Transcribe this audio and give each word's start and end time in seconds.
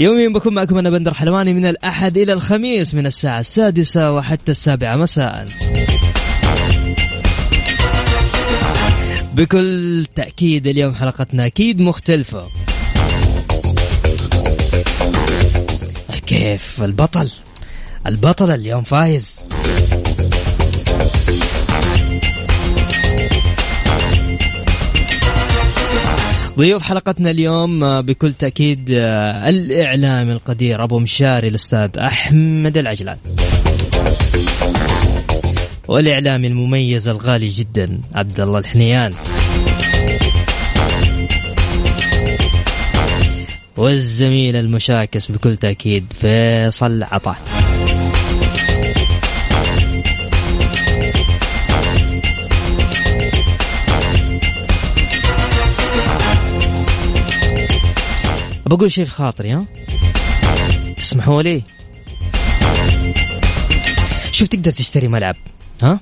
يوميا 0.00 0.28
بكون 0.28 0.54
معكم 0.54 0.78
أنا 0.78 0.90
بندر 0.90 1.14
حلواني 1.14 1.54
من 1.54 1.66
الأحد 1.66 2.18
إلى 2.18 2.32
الخميس 2.32 2.94
من 2.94 3.06
الساعة 3.06 3.40
السادسة 3.40 4.12
وحتى 4.12 4.50
السابعة. 4.50 4.96
مساء. 4.96 5.48
بكل 9.34 10.06
تأكيد 10.14 10.66
اليوم 10.66 10.94
حلقتنا 10.94 11.46
أكيد 11.46 11.80
مختلفة. 11.80 12.46
كيف 16.26 16.82
البطل؟ 16.82 17.30
البطل 18.06 18.50
اليوم 18.50 18.82
فايز. 18.82 19.40
ضيوف 26.60 26.82
حلقتنا 26.82 27.30
اليوم 27.30 27.84
آه، 27.84 28.00
بكل 28.00 28.32
تأكيد 28.32 28.90
آه، 28.90 29.48
الإعلام 29.48 30.30
القدير 30.30 30.84
أبو 30.84 30.98
مشاري 30.98 31.48
الأستاذ 31.48 31.98
أحمد 31.98 32.76
العجلان. 32.76 33.16
والإعلامي 35.88 36.46
المميز 36.46 37.08
الغالي 37.08 37.48
جدا 37.48 38.00
عبد 38.14 38.40
الله 38.40 38.58
الحنيان. 38.58 39.12
والزميل 43.76 44.56
المشاكس 44.56 45.30
بكل 45.30 45.56
تأكيد 45.56 46.12
فيصل 46.20 47.02
عطاه 47.02 47.36
بقول 58.70 58.90
شيء 58.90 59.04
في 59.04 59.10
خاطري 59.10 59.52
ها؟ 59.52 59.66
تسمحوا 60.96 61.42
لي؟ 61.42 61.62
شوف 64.32 64.48
تقدر 64.48 64.70
تشتري 64.70 65.08
ملعب 65.08 65.36
ها؟ 65.82 66.00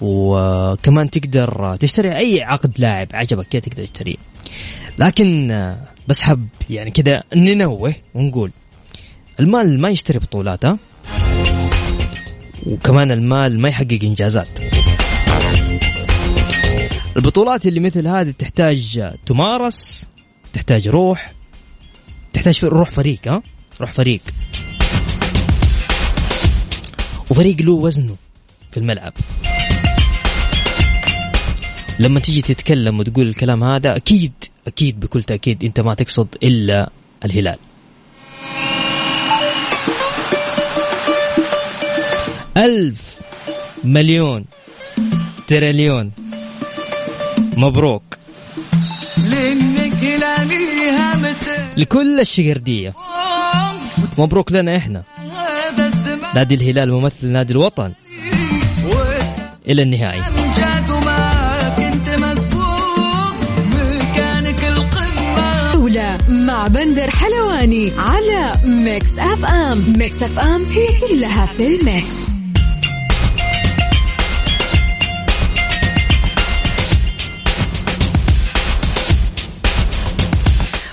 وكمان 0.00 1.10
تقدر 1.10 1.76
تشتري 1.76 2.16
أي 2.16 2.42
عقد 2.42 2.80
لاعب 2.80 3.08
عجبك 3.12 3.46
كذا 3.48 3.60
تقدر 3.60 3.84
تشتريه. 3.84 4.16
لكن 4.98 5.48
بس 6.08 6.20
حب 6.20 6.48
يعني 6.70 6.90
كذا 6.90 7.22
ننوه 7.36 7.94
ونقول 8.14 8.50
المال 9.40 9.80
ما 9.80 9.88
يشتري 9.88 10.18
بطولات 10.18 10.64
ها؟ 10.64 10.78
وكمان 12.66 13.10
المال 13.10 13.60
ما 13.60 13.68
يحقق 13.68 13.98
إنجازات. 14.02 14.48
البطولات 17.16 17.66
اللي 17.66 17.80
مثل 17.80 18.08
هذه 18.08 18.34
تحتاج 18.38 19.10
تمارس 19.26 20.06
تحتاج 20.52 20.88
روح 20.88 21.32
تحتاج 22.32 22.64
روح 22.64 22.90
فريق 22.90 23.28
ها؟ 23.28 23.42
روح 23.80 23.92
فريق. 23.92 24.20
وفريق 27.30 27.60
له 27.60 27.72
وزنه 27.72 28.16
في 28.70 28.76
الملعب. 28.76 29.12
لما 31.98 32.20
تيجي 32.20 32.42
تتكلم 32.42 33.00
وتقول 33.00 33.28
الكلام 33.28 33.64
هذا 33.64 33.96
أكيد 33.96 34.32
أكيد 34.66 35.00
بكل 35.00 35.22
تأكيد 35.22 35.64
أنت 35.64 35.80
ما 35.80 35.94
تقصد 35.94 36.28
إلا 36.42 36.90
الهلال. 37.24 37.56
ألف 42.56 43.20
مليون 43.84 44.44
تريليون. 45.48 46.12
مبروك. 47.56 48.02
هلاليها 49.18 49.79
لكل 51.76 52.20
الشقردية 52.20 52.94
مبروك 54.18 54.52
لنا 54.52 54.76
إحنا. 54.76 55.02
نادي 56.34 56.54
الهلال 56.54 56.92
ممثل 56.92 57.26
نادي 57.26 57.52
الوطن. 57.52 57.92
إلى 59.68 59.82
النهائي. 59.82 60.22
مع 66.28 66.66
بندر 66.66 67.10
حلواني 67.10 67.92
على 67.98 68.52
Mix 68.64 69.18
FM. 69.18 69.92
Mix 69.96 70.22
FM 70.22 70.64
هي 70.64 71.00
كلها 71.00 71.46
في 71.46 71.66
ال 71.66 71.77
mix. 71.77 72.19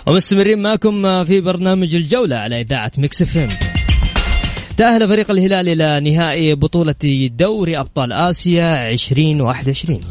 ومستمرين 0.07 0.62
معكم 0.62 1.25
في 1.25 1.41
برنامج 1.41 1.95
الجولة 1.95 2.35
على 2.35 2.62
إذاعة 2.62 2.91
Mix 2.97 3.23
FM 3.23 3.50
تأهل 4.78 5.07
فريق 5.07 5.31
الهلال 5.31 5.69
إلى 5.69 6.12
نهائي 6.12 6.56
بطولة 6.56 7.29
دوري 7.38 7.79
أبطال 7.79 8.13
آسيا 8.13 8.90
2021 8.90 10.01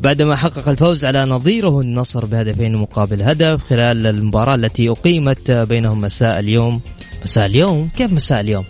بعدما 0.00 0.36
حقق 0.36 0.68
الفوز 0.68 1.04
على 1.04 1.24
نظيره 1.24 1.80
النصر 1.80 2.24
بهدفين 2.24 2.76
مقابل 2.76 3.22
هدف 3.22 3.64
خلال 3.64 4.06
المباراة 4.06 4.54
التي 4.54 4.88
أقيمت 4.88 5.50
بينهم 5.50 6.00
مساء 6.00 6.38
اليوم. 6.38 6.80
مساء 7.22 7.46
اليوم؟ 7.46 7.90
كيف 7.96 8.12
مساء 8.12 8.40
اليوم؟ 8.40 8.64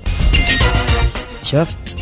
شفت؟ 1.44 1.98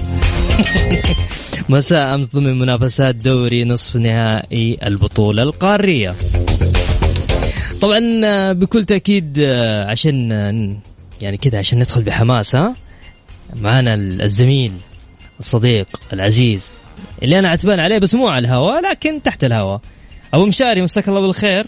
مساء 1.68 2.14
أمس 2.14 2.26
ضمن 2.26 2.58
منافسات 2.58 3.14
دوري 3.14 3.64
نصف 3.64 3.96
نهائي 3.96 4.78
البطولة 4.86 5.42
القارية. 5.42 6.14
طبعا 7.80 8.20
آه، 8.24 8.52
بكل 8.52 8.84
تأكيد 8.84 9.38
آه، 9.38 9.90
عشان 9.90 10.32
آه، 10.32 10.76
يعني 11.20 11.36
كذا 11.36 11.58
عشان 11.58 11.78
ندخل 11.78 12.02
بحماس 12.02 12.56
ها 12.56 12.74
معنا 13.62 13.94
الزميل 13.94 14.72
الصديق 15.40 15.86
العزيز 16.12 16.80
اللي 17.22 17.38
أنا 17.38 17.48
عتبان 17.48 17.80
عليه 17.80 17.98
بس 17.98 18.14
مو 18.14 18.28
على 18.28 18.48
الهواء 18.48 18.82
لكن 18.90 19.22
تحت 19.22 19.44
الهواء. 19.44 19.80
أبو 20.34 20.46
مشاري 20.46 20.82
مساك 20.82 21.08
الله 21.08 21.20
بالخير. 21.20 21.66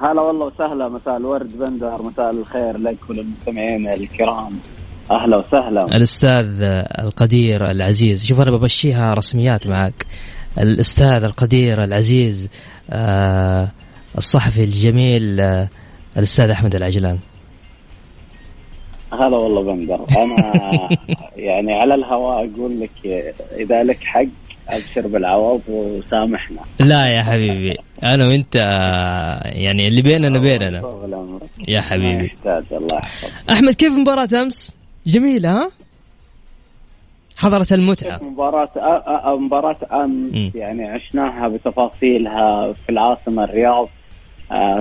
هلا 0.00 0.20
والله 0.20 0.46
وسهلا 0.46 0.88
مساء 0.88 1.16
الورد 1.16 1.58
بندر 1.58 2.02
مساء 2.02 2.30
الخير 2.30 2.78
لك 2.78 2.96
وللمستمعين 3.10 3.86
الكرام. 3.86 4.50
أهلا 5.10 5.36
وسهلا. 5.36 5.96
الأستاذ 5.96 6.62
القدير 6.98 7.70
العزيز. 7.70 8.26
شوف 8.26 8.40
أنا 8.40 8.50
بمشيها 8.50 9.14
رسميات 9.14 9.66
معك 9.66 10.06
الأستاذ 10.58 11.24
القدير 11.24 11.84
العزيز 11.84 12.48
آه 12.90 13.68
الصحفي 14.18 14.62
الجميل 14.64 15.40
آه، 15.40 15.68
الأستاذ 16.16 16.50
أحمد 16.50 16.74
العجلان. 16.74 17.18
هلا 19.12 19.36
والله 19.36 19.62
بندر. 19.62 20.04
أنا 20.16 20.88
يعني 21.36 21.72
على 21.74 21.94
الهواء 21.94 22.36
أقول 22.50 22.80
لك 22.80 22.90
إذا 23.60 23.82
لك 23.82 23.98
حق 24.04 24.24
أبشر 24.68 25.06
بالعوض 25.08 25.60
وسامحنا. 25.68 26.60
لا 26.80 27.06
يا 27.06 27.22
حبيبي 27.22 27.76
أنا 28.02 28.28
وأنت 28.28 28.54
يعني 29.44 29.88
اللي 29.88 30.02
بيننا 30.02 30.38
بيننا 30.38 30.82
يا 31.68 31.80
حبيبي. 31.80 32.32
الله 32.72 33.00
أحمد 33.50 33.74
كيف 33.74 33.92
مباراة 33.92 34.28
أمس؟ 34.42 34.76
جميلة 35.06 35.50
ها؟ 35.50 35.68
حضرت 37.36 37.72
المتعة. 37.72 38.20
مباراة 38.22 38.66
أ- 38.66 39.24
أ- 39.24 39.40
مباراة 39.40 40.04
أمس. 40.04 40.54
يعني 40.54 40.86
عشناها 40.88 41.48
بتفاصيلها 41.48 42.72
في 42.72 42.88
العاصمة 42.90 43.44
الرياض. 43.44 43.84
آه، 43.84 43.97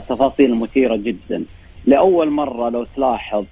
تفاصيل 0.09 0.55
مثيرة 0.55 0.95
جدا. 0.95 1.43
لأول 1.85 2.31
مرة 2.31 2.69
لو 2.69 2.83
تلاحظ 2.83 3.45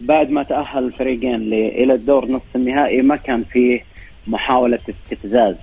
بعد 0.00 0.30
ما 0.30 0.42
تأهل 0.42 0.84
الفريقين 0.84 1.52
إلى 1.52 1.94
الدور 1.94 2.26
نصف 2.26 2.56
النهائي 2.56 3.02
ما 3.02 3.16
كان 3.16 3.42
فيه 3.42 3.84
محاولة 4.26 4.78
استفزاز. 4.88 5.56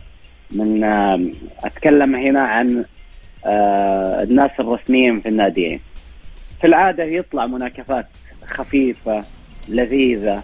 من 0.52 0.84
آه، 0.84 1.20
أتكلم 1.64 2.16
هنا 2.16 2.42
عن 2.42 2.86
آه، 3.46 4.24
الناس 4.24 4.52
الرسميين 4.60 5.22
في 5.22 5.30
الناديين 5.30 5.80
في 6.62 6.68
العادة 6.68 7.04
يطلع 7.04 7.46
مناكفات 7.46 8.08
خفيفة 8.46 9.24
لذيذة 9.70 10.44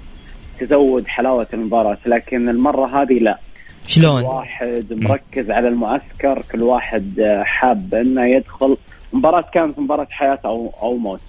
تزود 0.59 1.07
حلاوة 1.07 1.47
المباراة 1.53 1.97
لكن 2.05 2.49
المرة 2.49 3.01
هذه 3.01 3.19
لا. 3.19 3.39
كل 3.83 3.89
شلون؟ 3.89 4.23
واحد 4.23 4.85
مركز 4.91 5.51
على 5.51 5.67
المعسكر 5.67 6.41
كل 6.51 6.63
واحد 6.63 7.19
آه، 7.19 7.43
حاب 7.43 7.95
إنه 7.95 8.25
يدخل 8.25 8.77
مباراة 9.13 9.45
كانت 9.53 9.79
مباراة 9.79 10.07
حياة 10.11 10.39
أو 10.45 10.73
أو 10.81 10.97
موت. 10.97 11.21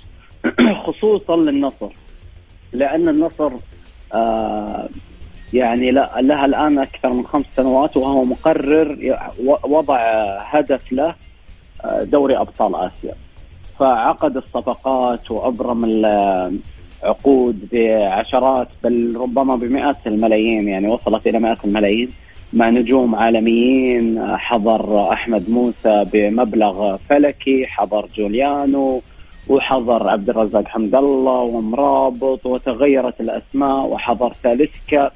خصوصا 0.86 1.36
للنصر. 1.36 1.92
لأن 2.72 3.08
النصر 3.08 3.52
آه 4.14 4.88
يعني 5.52 5.90
لها 5.90 6.44
الآن 6.44 6.78
أكثر 6.78 7.10
من 7.12 7.26
خمس 7.26 7.44
سنوات 7.56 7.96
وهو 7.96 8.24
مقرر 8.24 9.18
وضع 9.64 9.98
هدف 10.40 10.92
له 10.92 11.14
آه، 11.84 12.02
دوري 12.02 12.36
أبطال 12.36 12.74
آسيا. 12.76 13.14
فعقد 13.78 14.36
الصفقات 14.36 15.30
وأبرم 15.30 15.84
العقود 15.84 17.68
بعشرات 17.72 18.68
بل 18.84 19.16
ربما 19.20 19.56
بمئات 19.56 20.06
الملايين 20.06 20.68
يعني 20.68 20.88
وصلت 20.88 21.26
إلى 21.26 21.38
مئات 21.38 21.64
الملايين. 21.64 22.10
مع 22.54 22.70
نجوم 22.70 23.14
عالميين 23.14 24.36
حضر 24.36 25.12
أحمد 25.12 25.50
موسى 25.50 26.04
بمبلغ 26.12 26.96
فلكي 26.96 27.66
حضر 27.66 28.06
جوليانو 28.16 29.02
وحضر 29.48 30.08
عبد 30.08 30.30
الرزاق 30.30 30.68
حمد 30.68 30.94
الله 30.94 31.40
ومرابط 31.40 32.46
وتغيرت 32.46 33.20
الأسماء 33.20 33.86
وحضر 33.86 34.32
تاليسكا 34.42 35.10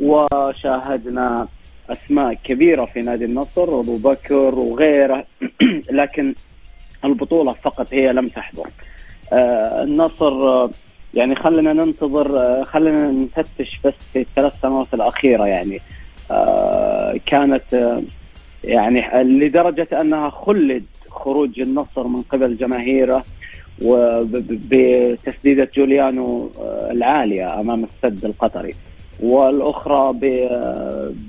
وشاهدنا 0.00 1.48
أسماء 1.90 2.34
كبيرة 2.34 2.84
في 2.84 3.00
نادي 3.00 3.24
النصر 3.24 3.80
أبو 3.80 3.96
بكر 3.96 4.54
وغيره. 4.54 5.24
لكن 6.00 6.34
البطولة 7.04 7.52
فقط 7.52 7.94
هي 7.94 8.12
لم 8.12 8.28
تحضر. 8.28 8.68
آه 9.32 9.82
النصر 9.82 10.68
يعني 11.14 11.34
خلينا 11.34 11.72
ننتظر 11.72 12.38
آه 12.38 12.62
خلينا 12.62 13.10
نفتش 13.10 13.80
بس 13.84 13.94
في 14.12 14.20
الثلاث 14.20 14.60
سنوات 14.60 14.94
الأخيرة 14.94 15.46
يعني. 15.46 15.80
كانت 17.26 17.74
آه 17.74 18.02
يعني 18.64 19.22
لدرجة 19.22 19.88
أنها 20.00 20.30
خلد 20.30 20.84
خروج 21.10 21.60
النصر 21.60 22.06
من 22.06 22.22
قبل 22.22 22.56
جماهيره 22.56 23.24
وبتسديده 23.82 25.70
جوليانو 25.76 26.50
آه، 26.60 26.90
العالية 26.90 27.60
أمام 27.60 27.84
السد 27.84 28.24
القطري. 28.24 28.74
والأخرى 29.20 30.12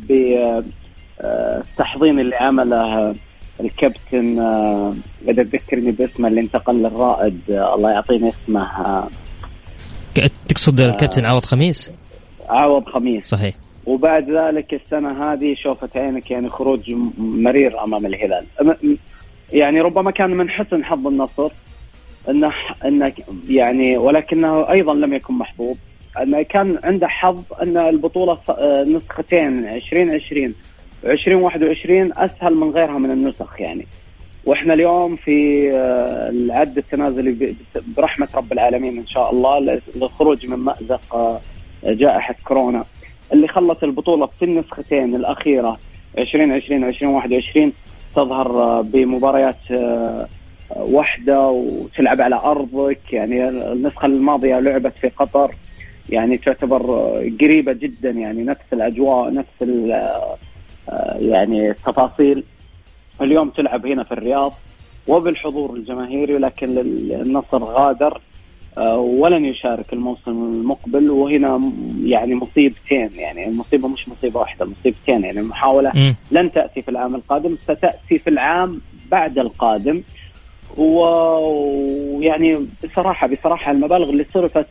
بالتحضين 0.10 2.20
اللي 2.20 2.36
عمله 2.36 3.16
الكابتن 3.60 4.40
آه، 4.40 4.94
إذا 5.28 5.44
تذكرني 5.44 5.92
باسمه 5.92 6.28
اللي 6.28 6.42
انتقل 6.42 6.76
للرائد 6.76 7.40
آه، 7.50 7.76
الله 7.76 7.92
يعطيني 7.92 8.30
اسمه 8.30 8.62
آه، 8.62 9.10
تقصد 10.48 10.80
الكابتن 10.80 11.26
عوض 11.26 11.44
خميس؟ 11.44 11.92
عوض 12.50 12.90
خميس. 12.90 13.26
صحيح. 13.26 13.56
وبعد 13.88 14.32
ذلك 14.32 14.74
السنة 14.74 15.34
هذه 15.34 15.56
شوفت 15.56 15.98
عينك 15.98 16.32
يعني 16.32 16.50
خروج 16.50 16.96
مرير 17.18 17.84
أمام 17.84 18.06
الهلال. 18.06 18.46
يعني 19.52 19.82
ربما 19.82 20.12
كان 20.12 20.30
من 20.30 20.50
حسن 20.50 20.84
حظ 20.84 21.08
النصر 21.08 21.52
انه 22.30 22.52
إنه 22.86 23.14
يعني 23.50 23.98
ولكنه 23.98 24.72
أيضا 24.72 24.94
لم 24.94 25.14
يكن 25.14 25.34
محظوظ 25.34 25.78
انه 26.22 26.42
كان 26.42 26.80
عنده 26.84 27.08
حظ 27.08 27.44
أن 27.62 27.78
البطولة 27.78 28.38
آه، 28.50 28.84
نسختين 28.84 29.68
2020 29.68 30.54
و2021 31.04 32.20
أسهل 32.20 32.56
من 32.56 32.70
غيرها 32.70 32.98
من 32.98 33.12
النسخ 33.12 33.62
يعني. 33.62 33.88
وإحنا 34.46 34.74
اليوم 34.74 35.16
في 35.16 35.70
آه، 35.72 36.30
العد 36.30 36.78
التنازلي 36.78 37.56
برحمة 37.98 38.28
رب 38.36 38.54
العالمين 38.54 38.98
إن 38.98 39.08
شاء 39.08 39.32
الله 39.32 39.80
للخروج 39.96 40.46
من 40.46 40.58
مأزق 40.58 41.16
آه، 41.16 41.40
جائحة 41.84 42.36
كورونا. 42.44 42.84
اللي 43.34 43.48
خلت 43.48 43.84
البطولة 43.84 44.26
في 44.26 44.46
النسختين 44.46 45.16
الأخيرة 45.16 45.78
2020 46.18 46.84
و 46.84 46.88
2021 46.88 47.74
تظهر 48.16 48.64
آه، 48.64 48.82
بمباريات 48.82 49.72
آه، 49.72 50.28
واحدة 50.70 51.48
وتلعب 51.50 52.22
على 52.22 52.36
أرضك. 52.36 53.14
يعني 53.14 53.50
النسخة 53.50 54.06
الماضية 54.06 54.60
لعبت 54.60 54.94
في 54.98 55.10
قطر. 55.10 55.52
يعني 56.10 56.38
تعتبر 56.38 56.82
آه، 56.94 57.32
قريبة 57.42 57.74
جدا. 57.74 58.10
يعني 58.10 58.44
نفس 58.44 58.74
الأجواء 58.74 59.34
نفس 59.34 59.64
آه، 59.64 60.38
آه، 60.90 61.18
يعني 61.20 61.70
التفاصيل. 61.70 62.44
اليوم 63.22 63.50
تلعب 63.50 63.86
هنا 63.86 64.04
في 64.04 64.12
الرياض 64.12 64.54
وبالحضور 65.08 65.74
الجماهيري 65.74 66.38
لكن 66.38 66.78
النصر 66.78 67.64
غادر. 67.64 68.14
آه، 68.16 68.22
ولن 68.98 69.46
يشارك 69.46 69.94
الموسم 69.94 70.32
المقبل 70.32 71.12
وهنا 71.12 71.58
م- 71.58 71.74
يعني 72.06 72.36
مصيبتين 72.36 73.10
يعني 73.16 73.48
المصيبه 73.48 73.88
مش 73.88 74.10
مصيبة 74.10 74.40
واحدة 74.40 74.66
مصيبتين 74.66 75.24
يعني 75.24 75.40
المحاولة 75.40 75.92
مم. 75.96 76.16
لن 76.32 76.52
تأتي 76.52 76.82
في 76.82 76.92
العام 76.92 77.16
القادم 77.16 77.56
ستأتي 77.62 78.18
في 78.18 78.30
العام 78.30 78.82
بعد 79.12 79.40
القادم 79.40 80.02
ويعني 80.78 82.68
بصراحه 82.84 83.28
بصراحة 83.28 83.72
المبالغ 83.72 84.10
اللي 84.10 84.26
صرفت 84.34 84.66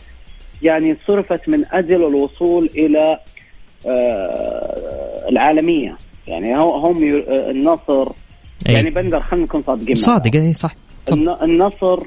يعني 0.63 0.97
صرفت 1.07 1.49
من 1.49 1.65
أجل 1.73 2.05
الوصول 2.07 2.71
إلى 2.77 3.19
آه، 3.89 5.29
العالمية 5.29 5.97
يعني 6.29 6.53
هم 6.57 7.05
آه، 7.29 7.51
النصر 7.51 8.13
أي. 8.69 8.73
يعني 8.75 8.91
بندر 8.91 9.21
خلينا 9.21 9.47
نكون 9.47 9.63
صادقين 9.63 9.95
صادق. 9.97 10.37
اي 10.37 10.53
صح 10.53 10.75
النصر 11.43 12.07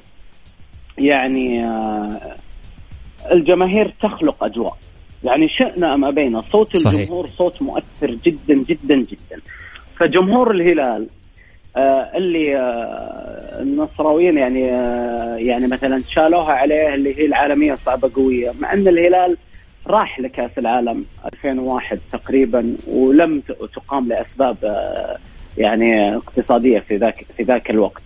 يعني 1.00 1.66
آه، 1.66 2.36
الجماهير 3.32 3.94
تخلق 4.02 4.44
أجواء 4.44 4.78
يعني 5.24 5.48
شئنا 5.50 5.94
أم 5.94 6.06
أبينا 6.06 6.42
صوت 6.42 6.78
صحيح. 6.78 7.00
الجمهور 7.00 7.28
صوت 7.28 7.62
مؤثر 7.62 8.12
جدا 8.26 8.54
جدا 8.54 8.96
جدا 8.96 9.42
فجمهور 9.98 10.52
الهلال 10.52 11.08
آه 11.78 12.12
اللي 12.18 12.58
آه 12.58 13.62
النصراويين 13.62 14.38
يعني 14.38 14.72
آه 14.72 15.36
يعني 15.36 15.68
مثلا 15.68 16.02
شالوها 16.10 16.52
عليه 16.52 16.94
اللي 16.94 17.20
هي 17.20 17.26
العالمية 17.26 17.76
صعبة 17.76 18.12
قوية 18.16 18.52
مع 18.60 18.74
أن 18.74 18.88
الهلال 18.88 19.38
راح 19.88 20.20
لكأس 20.20 20.58
العالم 20.58 21.06
2001 21.34 22.00
تقريبا 22.12 22.76
ولم 22.88 23.42
تقام 23.76 24.08
لأسباب 24.08 24.58
آه 24.64 25.18
يعني 25.58 26.16
اقتصادية 26.16 26.80
في 26.80 26.98
ذاك 26.98 27.26
في 27.38 27.44
ذاك 27.44 27.70
الوقت. 27.70 28.02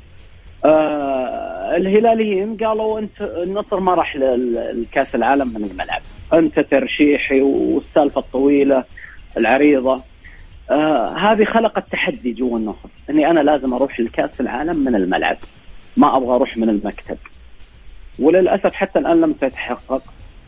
آه 0.65 1.75
الهلاليين 1.75 2.57
قالوا 2.57 2.99
انت 2.99 3.21
النصر 3.21 3.79
ما 3.79 3.93
راح 3.93 4.15
لكأس 4.15 5.15
العالم 5.15 5.47
من 5.47 5.69
الملعب، 5.71 6.01
أنت 6.33 6.59
ترشيحي 6.59 7.41
والسالفة 7.41 8.19
الطويلة 8.19 8.83
العريضة. 9.37 10.03
آه 10.71 11.17
هذه 11.17 11.43
خلقت 11.43 11.91
تحدي 11.91 12.31
جوا 12.31 12.57
النصر. 12.57 12.89
إني 13.09 13.29
أنا 13.29 13.39
لازم 13.39 13.73
أروح 13.73 13.99
لكأس 13.99 14.41
العالم 14.41 14.77
من 14.77 14.95
الملعب. 14.95 15.37
ما 15.97 16.17
أبغى 16.17 16.35
أروح 16.35 16.57
من 16.57 16.69
المكتب. 16.69 17.17
وللأسف 18.19 18.73
حتى 18.73 18.99
الآن 18.99 19.21
لم 19.21 19.33
تتحقق. 19.33 20.03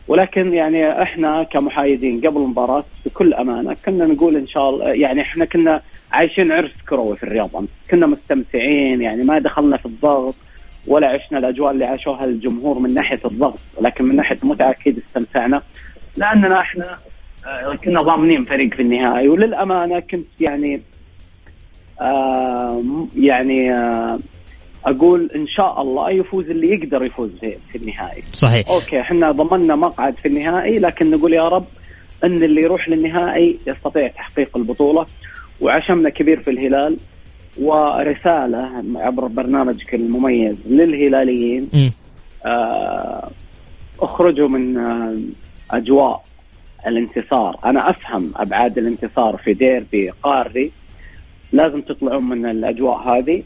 ولكن 0.08 0.54
يعني 0.54 1.02
إحنا 1.02 1.42
كمحايدين 1.42 2.20
قبل 2.20 2.40
المباراة 2.40 2.84
بكل 3.06 3.34
أمانة 3.34 3.76
كنا 3.84 4.06
نقول 4.06 4.36
إن 4.36 4.46
شاء 4.46 4.70
الله 4.70 4.88
يعني 4.88 5.22
إحنا 5.22 5.44
كنا 5.44 5.80
عايشين 6.12 6.52
عرس 6.52 6.72
كروي 6.88 7.16
في 7.16 7.22
الرياض 7.22 7.56
أمس. 7.56 7.68
كنا 7.90 8.06
مستمتعين 8.06 9.02
يعني 9.02 9.24
ما 9.24 9.38
دخلنا 9.38 9.76
في 9.76 9.86
الضغط 9.86 10.34
ولا 10.86 11.08
عشنا 11.08 11.38
الأجواء 11.38 11.72
اللي 11.72 11.84
عاشوها 11.84 12.24
الجمهور 12.24 12.78
من 12.78 12.94
ناحية 12.94 13.20
الضغط 13.24 13.58
ولكن 13.76 14.04
من 14.04 14.16
ناحية 14.16 14.36
المتعة 14.42 14.70
أكيد 14.70 14.98
استمتعنا 14.98 15.62
لأننا 16.16 16.60
إحنا 16.60 16.98
آه، 17.46 17.74
كنا 17.74 18.02
ضامنين 18.02 18.44
فريق 18.44 18.74
في 18.74 18.82
النهائي 18.82 19.28
وللأمانة 19.28 20.00
كنت 20.00 20.26
يعني 20.40 20.82
آه 22.00 22.82
يعني 23.16 23.72
آه 23.74 24.18
أقول 24.86 25.30
إن 25.34 25.46
شاء 25.46 25.82
الله 25.82 26.10
يفوز 26.10 26.50
اللي 26.50 26.70
يقدر 26.70 27.04
يفوز 27.04 27.30
في, 27.40 27.78
النهائي. 27.78 28.22
صحيح. 28.32 28.68
أوكي 28.70 29.00
إحنا 29.00 29.30
ضمننا 29.30 29.76
مقعد 29.76 30.14
في 30.16 30.28
النهائي 30.28 30.78
لكن 30.78 31.10
نقول 31.10 31.32
يا 31.32 31.48
رب 31.48 31.64
إن 32.24 32.42
اللي 32.42 32.62
يروح 32.62 32.88
للنهائي 32.88 33.58
يستطيع 33.66 34.08
تحقيق 34.08 34.56
البطولة. 34.56 35.06
وعشمنا 35.60 36.10
كبير 36.10 36.42
في 36.42 36.50
الهلال 36.50 36.96
ورسالة 37.60 38.84
عبر 38.96 39.26
برنامجك 39.26 39.94
المميز 39.94 40.56
للهلاليين. 40.66 41.68
آه، 42.46 43.30
اخرجوا 44.00 44.48
من 44.48 44.76
آه، 44.78 45.16
أجواء 45.70 46.24
الانتصار. 46.86 47.58
أنا 47.64 47.90
أفهم 47.90 48.32
أبعاد 48.36 48.78
الانتصار 48.78 49.36
في 49.44 49.52
ديربي 49.52 50.10
قاري. 50.22 50.72
لازم 51.52 51.80
تطلعون 51.80 52.24
من 52.28 52.46
الأجواء 52.50 53.08
هذه. 53.08 53.42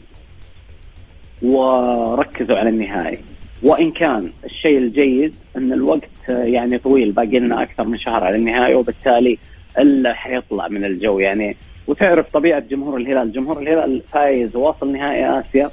وركزوا 1.41 2.57
على 2.57 2.69
النهائي 2.69 3.19
وإن 3.63 3.91
كان 3.91 4.31
الشيء 4.45 4.77
الجيد 4.77 5.35
إن 5.57 5.73
الوقت 5.73 6.09
يعني 6.29 6.77
طويل 6.77 7.11
باقي 7.11 7.39
لنا 7.39 7.63
أكثر 7.63 7.83
من 7.83 7.97
شهر 7.97 8.23
على 8.23 8.35
النهائي 8.35 8.75
وبالتالي 8.75 9.37
إلا 9.79 10.13
حيطلع 10.13 10.67
من 10.67 10.85
الجو 10.85 11.19
يعني 11.19 11.57
وتعرف 11.87 12.31
طبيعة 12.33 12.59
جمهور 12.59 12.97
الهلال، 12.97 13.31
جمهور 13.31 13.59
الهلال 13.59 14.01
فايز 14.01 14.55
واصل 14.55 14.91
نهائي 14.91 15.39
آسيا 15.39 15.69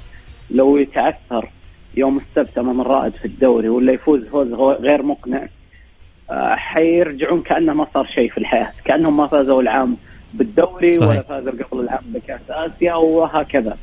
لو 0.51 0.77
يتعثر 0.77 1.49
يوم 1.97 2.17
السبت 2.17 2.57
أمام 2.57 2.81
الرائد 2.81 3.13
في 3.13 3.25
الدوري 3.25 3.69
ولا 3.69 3.93
يفوز 3.93 4.27
فوز 4.27 4.53
غير 4.53 5.03
مقنع 5.03 5.47
آه، 6.31 6.55
حيرجعون 6.55 7.41
كأنه 7.41 7.73
ما 7.73 7.87
صار 7.93 8.05
شيء 8.05 8.29
في 8.29 8.37
الحياة، 8.37 8.71
كأنهم 8.85 9.17
ما 9.17 9.27
فازوا 9.27 9.61
العام 9.61 9.97
بالدوري 10.33 10.93
صحيح. 10.93 11.09
ولا 11.09 11.21
فازوا 11.21 11.51
قبل 11.51 11.79
العام 11.83 12.03
بكأس 12.05 12.41
آسيا 12.49 12.93
وهكذا. 12.95 13.77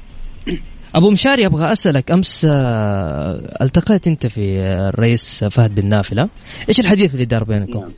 أبو 0.96 1.10
مشاري 1.10 1.46
أبغى 1.46 1.72
أسألك 1.72 2.10
أمس 2.10 2.46
آه، 2.50 3.62
ألتقيت 3.62 4.06
أنت 4.06 4.26
في 4.26 4.60
الرئيس 4.60 5.44
فهد 5.44 5.80
بن 5.80 5.88
نافلة، 5.88 6.28
إيش 6.68 6.80
الحديث 6.80 7.14
اللي 7.14 7.24
دار 7.24 7.44
بينكم؟ 7.44 7.80
نعم. 7.80 7.92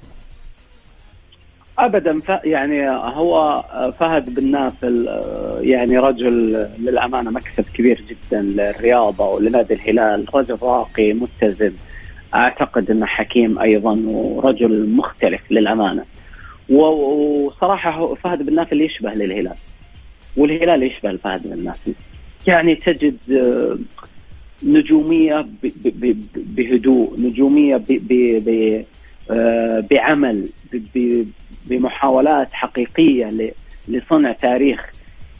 ابدا 1.79 2.21
ف 2.21 2.29
يعني 2.45 2.91
هو 2.91 3.65
فهد 4.01 4.35
بن 4.35 4.51
نافل 4.51 5.09
يعني 5.61 5.99
رجل 5.99 6.67
للأمانة 6.79 7.31
مكسب 7.31 7.65
كبير 7.75 8.03
جدا 8.09 8.43
للرياضة 8.43 9.25
ولنادي 9.25 9.75
الهلال، 9.75 10.35
رجل 10.35 10.59
راقي 10.63 11.13
متزن 11.13 11.73
أعتقد 12.35 12.91
أنه 12.91 13.07
حكيم 13.07 13.59
أيضا 13.59 14.03
ورجل 14.07 14.89
مختلف 14.89 15.41
للأمانة. 15.51 16.05
وصراحة 16.69 18.15
فهد 18.15 18.43
بن 18.47 18.55
نافل 18.55 18.81
يشبه 18.81 19.11
للهلال. 19.11 19.57
والهلال 20.37 20.83
يشبه 20.83 21.17
فهد 21.17 21.43
بن 21.43 21.65
نافل. 21.65 21.95
يعني 22.49 22.75
تجد 22.75 23.17
نجومية 24.63 25.47
بهدوء، 26.37 27.21
نجومية 27.21 27.83
بعمل 29.91 30.49
بمحاولات 31.67 32.49
حقيقية 32.53 33.53
لصنع 33.89 34.33
تاريخ. 34.33 34.91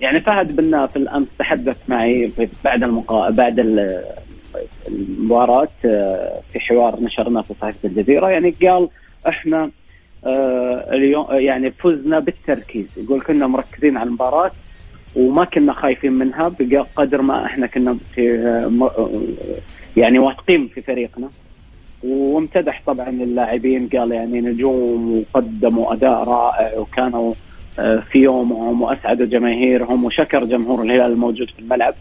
يعني 0.01 0.21
فهد 0.21 0.57
بن 0.57 0.71
نافل 0.71 1.09
امس 1.09 1.27
تحدث 1.39 1.79
معي 1.89 2.33
بعد 2.65 2.85
المقا... 2.85 3.31
بعد 3.31 3.59
المباراة 4.89 5.69
آه، 5.85 6.41
في 6.53 6.61
حوار 6.61 7.01
نشرناه 7.01 7.43
في 7.43 7.55
صحيفة 7.61 7.89
الجزيرة. 7.89 8.29
يعني 8.29 8.51
قال 8.51 8.89
إحنا 9.29 9.71
آه، 10.27 10.89
اليوم 10.93 11.27
يعني 11.31 11.71
فزنا 11.71 12.19
بالتركيز. 12.19 12.87
يقول 12.97 13.21
كنا 13.21 13.47
مركزين 13.47 13.97
على 13.97 14.07
المباراة 14.07 14.51
وما 15.19 15.45
كنا 15.45 15.73
خايفين 15.73 16.13
منها 16.13 16.53
بقدر 16.61 17.23
ما 17.23 17.47
إحنا 17.47 17.67
كنا 17.67 17.99
في 18.15 18.23
يعني 19.97 20.19
واثقين 20.19 20.69
في 20.69 20.81
فريقنا. 20.81 21.29
وامتدح 22.03 22.83
طبعا 22.87 23.09
اللاعبين 23.09 23.89
قال 23.89 24.13
يعني 24.13 24.41
نجوم 24.41 25.19
وقدموا 25.19 25.93
أداء 25.93 26.25
رائع 26.25 26.79
وكانوا 26.79 27.33
آه، 27.79 28.03
في 28.13 28.19
يومهم 28.19 28.83
وأسعدوا 28.83 29.27
جماهيرهم 29.27 30.05
وشكر 30.05 30.45
جمهور 30.45 30.83
الهلال 30.83 31.13
الموجود 31.13 31.51
في 31.51 31.59
الملعب. 31.59 31.95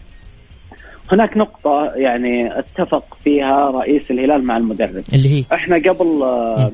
هناك 1.12 1.36
نقطة 1.36 1.92
يعني 1.94 2.58
اتفق 2.58 3.16
فيها 3.24 3.70
رئيس 3.70 4.10
الهلال 4.10 4.44
مع 4.44 4.56
المدرب. 4.56 5.04
اللي 5.14 5.28
هي؟ 5.28 5.44
إحنا 5.52 5.76
قبل 5.76 6.22
آه، 6.22 6.72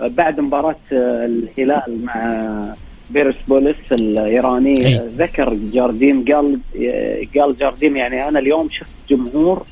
بعد 0.00 0.40
مباراة 0.40 0.76
آه، 0.92 1.26
الهلال 1.26 2.04
مع 2.04 2.74
بيرس 3.14 3.36
بوليس 3.48 3.92
الإيراني 3.92 4.86
أي. 4.86 5.00
ذكر 5.18 5.54
جارديم 5.72 6.24
قال 6.24 6.58
قال 7.36 7.56
جارديم 7.60 7.96
يعني 7.96 8.28
أنا 8.28 8.38
اليوم 8.38 8.68
شفت 8.70 8.90
جمهور 9.10 9.62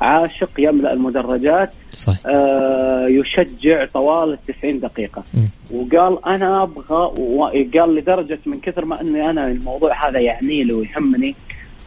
عاشق 0.00 0.50
يملأ 0.58 0.92
المدرجات 0.92 1.72
صح. 1.90 2.14
آه 2.26 3.06
يشجع 3.08 3.86
طوال 3.86 4.32
ال 4.32 4.38
90 4.60 4.80
دقيقة 4.80 5.22
م. 5.34 5.38
وقال 5.70 6.26
أنا 6.26 6.62
أبغى 6.62 7.12
وقال 7.18 7.94
لدرجة 7.94 8.38
من 8.46 8.60
كثر 8.60 8.84
ما 8.84 9.00
إني 9.00 9.30
أنا 9.30 9.48
الموضوع 9.48 10.08
هذا 10.08 10.18
يعني 10.18 10.64
لي 10.64 10.72
ويهمني 10.72 11.34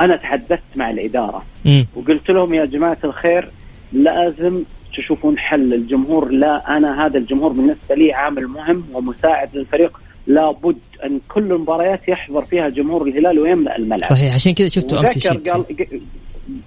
أنا 0.01 0.15
تحدثت 0.15 0.63
مع 0.75 0.89
الإدارة 0.89 1.43
م. 1.65 1.83
وقلت 1.95 2.29
لهم 2.29 2.53
يا 2.53 2.65
جماعة 2.65 2.97
الخير 3.03 3.49
لازم 3.93 4.63
تشوفون 4.97 5.37
حل 5.37 5.73
الجمهور 5.73 6.31
لا 6.31 6.77
أنا 6.77 7.05
هذا 7.05 7.17
الجمهور 7.17 7.51
بالنسبة 7.51 7.95
لي 7.95 8.13
عامل 8.13 8.47
مهم 8.47 8.83
ومساعد 8.93 9.49
للفريق 9.53 9.99
لابد 10.27 10.77
أن 11.05 11.19
كل 11.27 11.51
المباريات 11.51 12.07
يحضر 12.07 12.45
فيها 12.45 12.69
جمهور 12.69 13.07
الهلال 13.07 13.39
ويملأ 13.39 13.77
الملعب. 13.77 14.09
صحيح 14.09 14.35
عشان 14.35 14.53
كذا 14.53 14.67
شفته 14.67 14.99
أمس 14.99 15.27
قال 15.27 15.65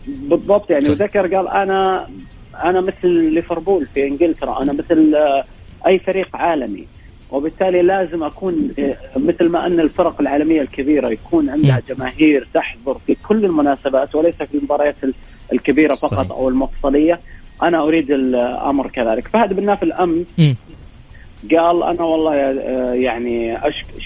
بالضبط 0.06 0.70
يعني 0.70 0.88
وذكر 0.90 1.34
قال 1.36 1.48
أنا 1.48 2.06
أنا 2.64 2.80
مثل 2.80 3.08
ليفربول 3.08 3.86
في 3.94 4.06
إنجلترا 4.06 4.62
أنا 4.62 4.72
مثل 4.72 5.14
آه، 5.14 5.44
أي 5.86 5.98
فريق 5.98 6.36
عالمي. 6.36 6.86
وبالتالي 7.30 7.82
لازم 7.82 8.24
أكون 8.24 8.70
آه، 8.78 8.96
مثل 9.16 9.48
ما 9.48 9.66
أن 9.66 9.80
الفرق 9.80 10.20
العالمية 10.20 10.60
الكبيرة 10.60 11.08
يكون 11.08 11.50
عندها 11.50 11.82
جماهير 11.88 12.48
تحضر 12.54 12.98
في 13.06 13.14
كل 13.28 13.44
المناسبات 13.44 14.14
وليس 14.14 14.34
في 14.34 14.54
المباريات 14.58 14.96
الكبيرة 15.52 15.94
فقط 15.94 16.14
صحيح. 16.14 16.30
أو 16.30 16.48
المفصلية. 16.48 17.20
أنا 17.62 17.82
أريد 17.82 18.10
الأمر 18.10 18.86
كذلك. 18.90 19.28
فهد 19.28 19.52
بن 19.52 19.66
نافل 19.66 19.92
امس 19.92 20.26
قال 21.50 21.82
أنا 21.82 22.02
والله 22.02 22.34
آه، 22.34 22.94
يعني 22.94 23.56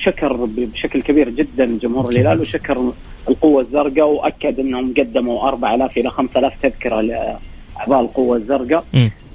شكر 0.04 0.44
بشكل 0.44 1.02
كبير 1.02 1.28
جدا 1.28 1.66
جمهور 1.66 2.10
الهلال 2.10 2.40
وشكر 2.40 2.92
القوة 3.28 3.62
الزرقاء 3.62 4.08
وأكد 4.08 4.60
إنهم 4.60 4.94
قدموا 4.98 5.48
4000 5.48 5.96
إلى 5.98 6.10
5000 6.10 6.62
تذكرة 6.62 7.00
لأعضاء 7.00 8.00
القوة 8.00 8.36
الزرقاء. 8.36 8.84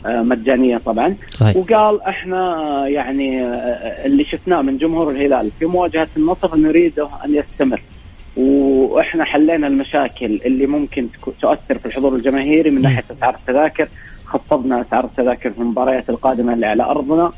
آه، 0.05 0.21
مجانية 0.21 0.77
طبعا. 0.77 1.15
صحيح. 1.27 1.57
وقال 1.57 2.01
إحنا 2.01 2.57
يعني 2.87 3.43
آه، 3.43 4.05
اللي 4.05 4.23
شفناه 4.23 4.61
من 4.61 4.77
جمهور 4.77 5.11
الهلال 5.11 5.51
في 5.59 5.65
مواجهة 5.65 6.07
النصر 6.17 6.55
نريده 6.55 7.07
أن 7.25 7.35
يستمر. 7.35 7.81
وإحنا 8.37 9.25
حلينا 9.25 9.67
المشاكل 9.67 10.39
اللي 10.45 10.65
ممكن 10.67 11.07
تؤثر 11.41 11.77
في 11.77 11.85
الحضور 11.85 12.15
الجماهيري 12.15 12.69
من 12.69 12.81
ناحية 12.81 13.03
اسعار 13.17 13.35
التذاكر 13.35 13.87
خفضنا 14.25 14.81
اسعار 14.81 15.03
التذاكر 15.05 15.49
في 15.51 15.59
المباريات 15.59 16.09
القادمة 16.09 16.53
اللي 16.53 16.65
على 16.65 16.83
أرضنا. 16.83 17.31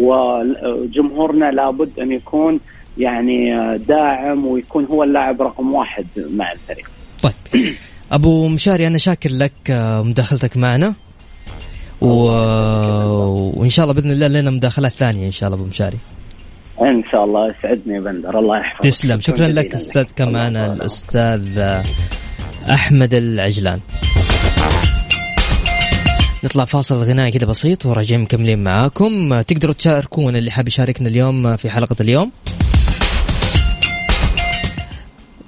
وجمهورنا 0.00 1.50
لابد 1.50 2.00
أن 2.00 2.12
يكون 2.12 2.60
يعني 2.98 3.52
داعم 3.78 4.46
ويكون 4.46 4.84
هو 4.84 5.02
اللاعب 5.02 5.42
رقم 5.42 5.74
واحد 5.74 6.06
مع 6.16 6.52
الفريق. 6.52 6.90
طيب. 7.22 7.32
أبو 8.12 8.48
مشاري 8.48 8.86
أنا 8.86 8.98
شاكر 8.98 9.30
لك 9.30 9.52
آه، 9.70 10.02
مداخلتك 10.02 10.56
معنا. 10.56 10.94
و... 12.00 12.14
وإن 13.60 13.70
شاء 13.70 13.84
الله 13.84 13.94
بإذن 13.94 14.10
الله 14.10 14.28
لنا 14.28 14.50
مداخلات 14.50 14.92
ثانية 14.92 15.26
إن 15.26 15.32
شاء 15.32 15.48
الله 15.48 15.60
أبو 15.60 15.68
مشاري. 15.68 15.98
إن 16.82 17.02
شاء 17.12 17.24
الله. 17.24 17.50
يسعدني 17.50 18.00
بندر. 18.00 18.38
الله 18.38 18.58
يحفظك. 18.58 18.82
تسلم. 18.82 19.20
شكرا 19.20 19.46
لك 19.46 19.74
أستاذ 19.74 20.04
كمان 20.16 20.56
الأستاذ 20.56 21.58
أحمد 22.70 23.14
العجلان. 23.14 23.80
نطلع 26.44 26.64
فاصل 26.64 26.94
غنائي 26.94 27.30
كده 27.30 27.46
بسيط 27.46 27.86
وراجعين 27.86 28.20
مكملين 28.20 28.64
معاكم. 28.64 29.40
تقدروا 29.40 29.74
تشاركونا 29.74 30.38
اللي 30.38 30.50
حاب 30.50 30.68
يشاركنا 30.68 31.08
اليوم 31.08 31.56
في 31.56 31.70
حلقة 31.70 31.96
اليوم. 32.00 32.32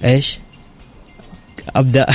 إيش؟ 0.05 0.39
أبدأ. 1.77 2.07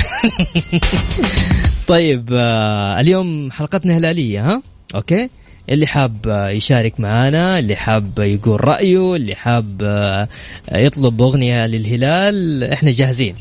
طيب 1.87 2.29
آه، 2.33 2.99
اليوم 2.99 3.51
حلقتنا 3.51 3.97
هلالية 3.97 4.45
ها؟ 4.45 4.61
أوكي؟ 4.95 5.29
اللي 5.69 5.87
حاب 5.87 6.47
يشارك 6.51 6.99
معانا 6.99 7.59
اللي 7.59 7.75
حاب 7.75 8.19
يقول 8.19 8.63
رأيه 8.67 9.15
اللي 9.15 9.35
حاب 9.35 9.81
آه، 9.83 10.27
يطلب 10.71 11.21
أغنية 11.21 11.65
للهلال 11.65 12.63
إحنا 12.63 12.91
جاهزين. 12.91 13.35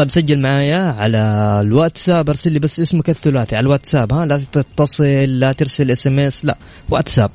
طيب 0.00 0.10
سجل 0.10 0.38
معايا 0.38 0.94
على 0.98 1.18
الواتساب 1.60 2.28
ارسل 2.28 2.52
لي 2.52 2.58
بس 2.58 2.80
اسمك 2.80 3.10
الثلاثي. 3.10 3.56
على 3.56 3.64
الواتساب 3.64 4.12
ها؟ 4.12 4.26
لا 4.26 4.40
تتصل 4.52 5.04
لا 5.04 5.52
ترسل 5.52 5.90
SMS 5.90 6.44
لا. 6.44 6.58
واتساب. 6.88 7.30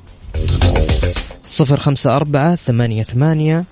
صفر 1.46 1.80
خمسة 1.80 2.16
أربعة 2.16 2.56
ثمانية 2.56 3.04
ثمانية 3.04 3.66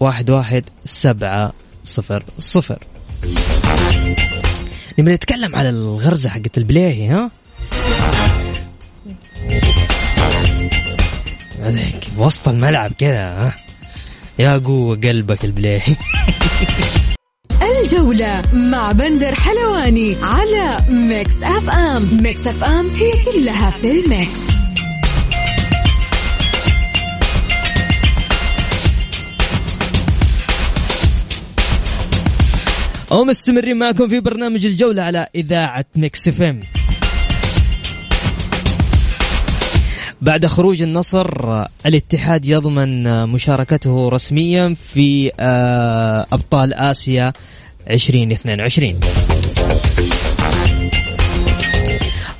واحد 0.00 0.30
واحد 0.30 0.64
سبعة 0.84 1.52
صفر 1.84 2.24
صفر. 2.38 2.78
نبي 4.98 5.12
نتكلم 5.12 5.56
على 5.56 5.68
الغرزة 5.68 6.28
حقت 6.28 6.58
البليهي 6.58 7.08
ها؟ 7.08 7.30
هذيك 11.62 12.08
وسط 12.18 12.48
الملعب 12.48 12.92
كذا 12.92 13.24
ها؟ 13.24 13.54
يا 14.38 14.58
قوة 14.58 14.96
قلبك 14.96 15.44
البليهي 15.44 15.96
الجولة 17.82 18.42
مع 18.52 18.92
بندر 18.92 19.34
حلواني 19.34 20.16
على 20.22 20.78
Mix 20.88 21.42
FM. 21.42 22.08
Mix 22.22 22.46
FM 22.46 22.88
هي 22.88 23.12
كلها 23.24 23.70
في 23.70 23.90
ال 23.90 24.02
mix. 24.02 24.50
ومستمرين 33.10 33.76
معكم 33.76 34.08
في 34.08 34.20
برنامج 34.20 34.64
الجولة 34.64 35.02
على 35.02 35.26
إذاعة 35.34 35.84
Mix 35.96 36.28
FM. 36.28 36.60
بعد 40.22 40.46
خروج 40.46 40.82
النصر 40.82 41.64
الاتحاد 41.86 42.44
يضمن 42.44 43.02
مشاركته 43.26 44.08
رسميا 44.08 44.76
في 44.94 45.32
آه، 45.40 46.26
أبطال 46.32 46.74
آسيا 46.74 47.32
2022 47.90 49.00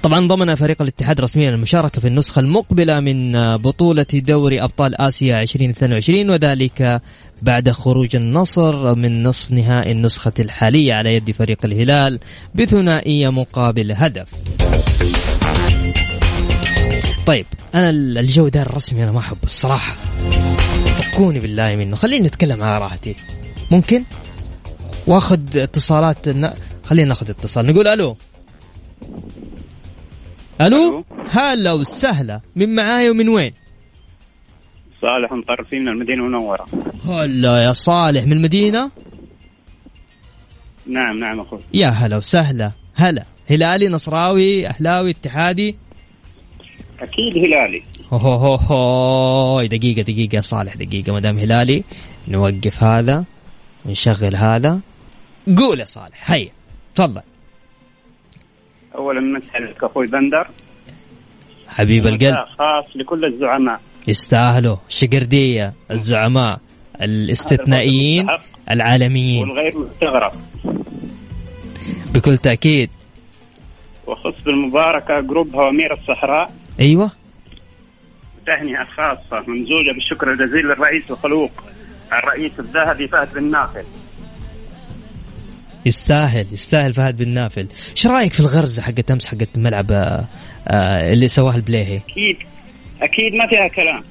طبعا 0.03 0.29
ضمن 0.29 0.55
فريق 0.55 0.83
الاتحاد 0.83 1.21
رسميا 1.21 1.51
المشاركة 1.51 2.01
في 2.01 2.09
النسخة 2.09 2.41
المقبلة 2.41 3.01
من 3.01 3.33
بطولة 3.57 4.07
دوري 4.15 4.63
أبطال 4.63 5.01
آسيا 5.01 5.43
2022 5.43 6.31
وذلك 6.31 7.03
بعد 7.43 7.71
خروج 7.71 8.17
النصر 8.17 8.95
من 8.95 9.23
نصف 9.23 9.51
نهائي 9.51 9.93
النسخة 9.93 10.33
الحالية 10.39 10.95
على 10.95 11.15
يد 11.15 11.31
فريق 11.31 11.59
الهلال 11.65 12.19
بثنائية 12.55 13.29
مقابل 13.29 13.93
هدف. 13.93 14.29
طيب 17.27 17.47
أنا 17.75 17.91
الجو 17.91 18.49
ده 18.49 18.63
الرسمي 18.63 19.03
أنا 19.03 19.13
ما 19.13 19.19
أحبه 19.19 19.39
الصراحة. 19.45 19.97
فكوني 20.85 21.39
بالله 21.39 21.77
منه. 21.77 21.97
خليني 21.97 22.27
نتكلم 22.27 22.63
على 22.63 22.85
راحتي. 22.85 23.15
ممكن؟ 23.71 24.05
واخذ 25.07 25.57
اتصالات. 25.57 26.29
خلينا 26.85 27.09
ناخذ 27.09 27.31
اتصال. 27.31 27.67
نقول 27.67 27.89
ألو. 27.89 28.17
ألو؟ 30.61 31.05
هلا 31.31 31.73
وسهلا. 31.73 32.41
من 32.57 32.75
معاي 32.75 33.11
ومن 33.11 33.29
وين؟ 33.29 33.53
صالح 35.03 35.33
مطرفي 35.33 35.79
من 35.79 35.89
المدينة 35.89 36.25
المنورة. 36.25 36.67
هلا 37.09 37.63
يا 37.63 37.73
صالح. 37.73 38.25
من 38.25 38.33
المدينة؟ 38.33 38.91
نعم 40.87 41.19
نعم 41.19 41.41
أخوي. 41.41 41.61
يا 41.75 41.89
هلا 41.89 42.17
وسهلا. 42.17 42.73
هلا. 42.95 43.25
هلالي 43.51 43.89
نصراوي 43.89 44.69
أهلاوي 44.69 45.11
اتحادي؟ 45.11 45.77
أكيد 47.01 47.45
هلالي. 47.45 47.83
هو 48.13 48.35
هو 48.35 48.55
هو 48.55 49.65
دقيقة 49.65 50.03
دقيقة 50.03 50.37
يا 50.37 50.41
صالح 50.41 50.75
دقيقة. 50.75 51.13
ما 51.13 51.21
دام 51.21 51.39
هلالي 51.39 51.85
نوقف 52.29 52.83
هذا 52.83 53.25
ونشغل 53.87 54.37
هذا. 54.37 54.81
قول 55.59 55.81
يا 55.81 55.85
صالح 55.85 56.31
هيا 56.31 56.51
تفضل. 56.95 57.23
اولا 58.95 59.21
مسألة 59.21 59.75
أخوي 59.83 60.07
بندر. 60.07 60.49
حبيب 61.69 62.07
القلب. 62.07 62.35
خاص 62.59 62.97
لكل 62.97 63.25
الزعماء. 63.25 63.81
يستاهلوا 64.09 64.77
الشقردية 64.89 65.75
الزعماء 65.91 66.61
الاستثنائيين 67.03 68.27
العالميين. 68.71 69.43
والغير 69.43 69.79
مستغرب. 69.79 70.33
بكل 72.15 72.39
تأكيد. 72.39 72.91
وخص 74.07 74.41
بالمباركة 74.45 75.21
جروب 75.21 75.57
هوامير 75.57 75.95
الصحراء. 75.95 76.53
أيوة. 76.81 77.11
تهنئة 78.47 78.85
خاصة 78.85 79.45
ممزوجة 79.49 79.93
بالشكر 79.95 80.33
الجزيل 80.33 80.65
للرئيس 80.67 81.11
الخلوق 81.11 81.51
الرئيس 82.13 82.53
الذهبي 82.59 83.09
فهد 83.09 83.35
بن 83.35 83.51
نافل 83.51 83.85
يستاهل 85.87 86.47
يستاهل 86.53 86.95
فهد 86.95 87.17
بن 87.17 87.29
نافل. 87.29 87.69
إيش 87.91 88.07
رأيك 88.07 88.33
في 88.33 88.41
الغرزة 88.41 88.83
حقت 88.83 89.11
أمس 89.11 89.27
حقت 89.27 89.49
الملعب 89.57 89.93
آه، 89.93 90.25
آه، 90.69 91.13
اللي 91.13 91.29
سواها 91.29 91.57
البليهي؟ 91.57 91.97
أكيد 91.97 92.37
أكيد 93.03 93.35
ما 93.35 93.47
فيها 93.47 93.69
كلام. 93.69 94.05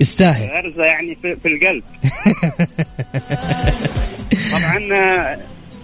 يستاهل. 0.00 0.50
غرزة 0.50 0.84
يعني 0.84 1.14
في, 1.22 1.36
في 1.42 1.48
القلب. 1.48 1.82
طبعا 4.52 4.88
آه، 4.92 5.38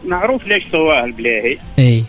معروف 0.05 0.47
ليش 0.49 0.65
سواها 0.67 1.05
البليهي. 1.05 1.59
إي. 1.79 2.05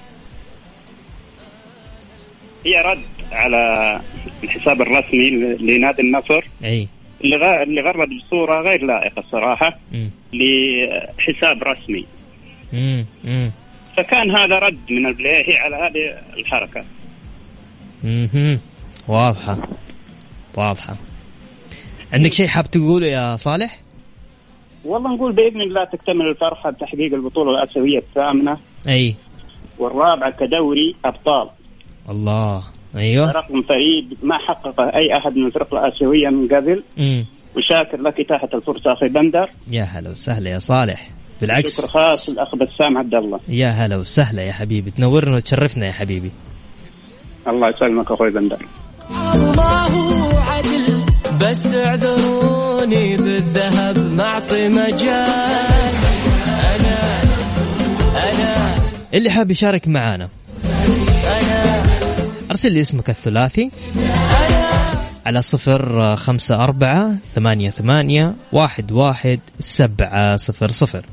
هي 2.66 2.82
رد 2.86 3.04
على 3.32 4.00
الحساب 4.44 4.82
الرسمي 4.82 5.30
لنادي 5.60 6.02
النصر. 6.02 6.48
إي. 6.64 6.88
اللي 7.24 7.36
غ... 7.38 7.64
اللي 7.64 7.82
غرد 7.82 8.10
بصورة 8.10 8.62
غير 8.62 8.86
لائقة 8.86 9.20
الصراحه 9.20 9.80
م. 9.92 10.08
لحساب 10.34 11.64
رسمي 11.64 12.06
م. 12.74 13.04
م. 13.24 13.52
فكان 13.98 14.32
هذا 14.32 14.60
رد 14.60 14.80
من 14.92 15.06
البليهي 15.06 15.58
على 15.58 15.76
هذه 15.76 16.22
الحركة 16.40 16.86
مهم. 18.04 18.60
واضحة 19.08 19.58
واضحة 20.58 20.96
عندك 22.14 22.32
شيء 22.34 22.48
حاب 22.48 22.66
تقوله 22.72 23.08
يا 23.08 23.36
صالح؟ 23.36 23.80
والله 24.86 25.16
نقول 25.16 25.32
بإذن 25.32 25.62
الله 25.62 25.84
تكتمل 25.86 26.28
الفرحة 26.28 26.70
بتحقيق 26.72 27.14
البطولة 27.14 27.52
الآسيوية 27.52 27.98
الثامنة 27.98 28.58
أي 28.88 29.16
والرابعه 29.80 30.32
كدوري 30.32 30.96
أبطال 31.06 31.50
الله 32.10 32.64
أيوه. 32.98 33.32
رقم 33.32 33.62
فريد 33.62 34.18
ما 34.24 34.38
حققه 34.38 34.84
أي 34.96 35.18
أحد 35.18 35.38
من 35.38 35.46
الفرق 35.46 35.74
الآسيوية 35.74 36.30
من 36.30 36.48
قبل. 36.48 36.84
امم 37.00 37.26
وشاكر 37.58 38.02
لك 38.02 38.20
إتاحة 38.20 38.50
الفرصة 38.54 38.94
أخي 38.94 39.08
بندر. 39.08 39.50
يا 39.72 39.84
هلا 39.84 40.10
وسهلا 40.10 40.50
يا 40.50 40.60
صالح. 40.60 41.10
بالعكس. 41.42 41.78
شكر 41.78 41.88
خاص 41.88 42.30
الاخ 42.30 42.56
بسام 42.56 42.98
عبد 42.98 43.14
الله. 43.14 43.40
يا 43.48 43.70
هلا 43.70 43.98
وسهلا 43.98 44.44
يا 44.44 44.52
حبيبي. 44.52 44.92
تنورنا 44.92 45.36
وتشرفنا 45.36 45.86
يا 45.86 45.92
حبيبي. 45.92 46.32
الله 47.48 47.70
يسلمك 47.70 48.12
أخوي 48.12 48.30
بندر. 48.30 48.58
الله 49.36 50.40
عدل 50.40 51.04
بس 51.42 51.76
اعذروني 51.76 53.16
بالذهب 53.18 53.98
معطي 54.14 54.70
مجال. 54.70 55.28
أنا 56.76 57.22
أنا 58.30 58.76
اللي 59.14 59.30
حاب 59.30 59.52
يشارك 59.52 59.88
معانا. 59.88 60.16
أنا 60.16 60.30
أرسل 62.52 62.72
لي 62.72 62.82
اسمك 62.82 63.10
الثلاثي. 63.10 63.70
على 65.26 65.42
صفر 65.42 66.16
خمسة 66.16 66.64
أربعة 66.64 67.16
ثمانية 67.36 67.70
ثمانية 67.70 68.34
واحد 68.52 68.92
واحد 68.92 69.40
سبعة 69.60 70.36
صفر 70.36 70.68
صفر. 70.68 71.06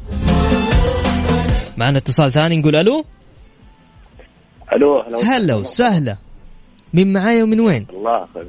معنا 1.76 1.98
اتصال 1.98 2.32
ثاني 2.32 2.56
نقول 2.56 2.76
ألو؟ 2.76 3.04
ألو 4.72 5.02
هلا 5.24 5.54
وسهلا. 5.54 6.16
من 6.92 7.12
معايا 7.12 7.42
ومن 7.42 7.60
وين؟ 7.60 7.86
الله 7.90 8.24
أخوي 8.24 8.44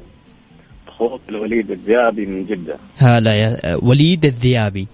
أخوك 0.88 1.20
الوليد 1.28 1.70
الذيابي 1.70 2.26
من 2.26 2.46
جدة. 2.46 2.76
هلا 2.96 3.34
يا 3.34 3.76
وليد 3.82 4.24
الذيابي 4.24 4.86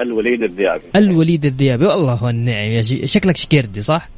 الوليد 0.00 0.42
الذيابي 0.42 0.84
الوليد 0.96 1.44
الذيابي 1.44 1.86
والله 1.86 2.24
والنعم 2.24 2.70
يا. 2.70 2.82
شكلك 3.06 3.36
شكردي 3.36 3.80
صح؟ 3.80 4.08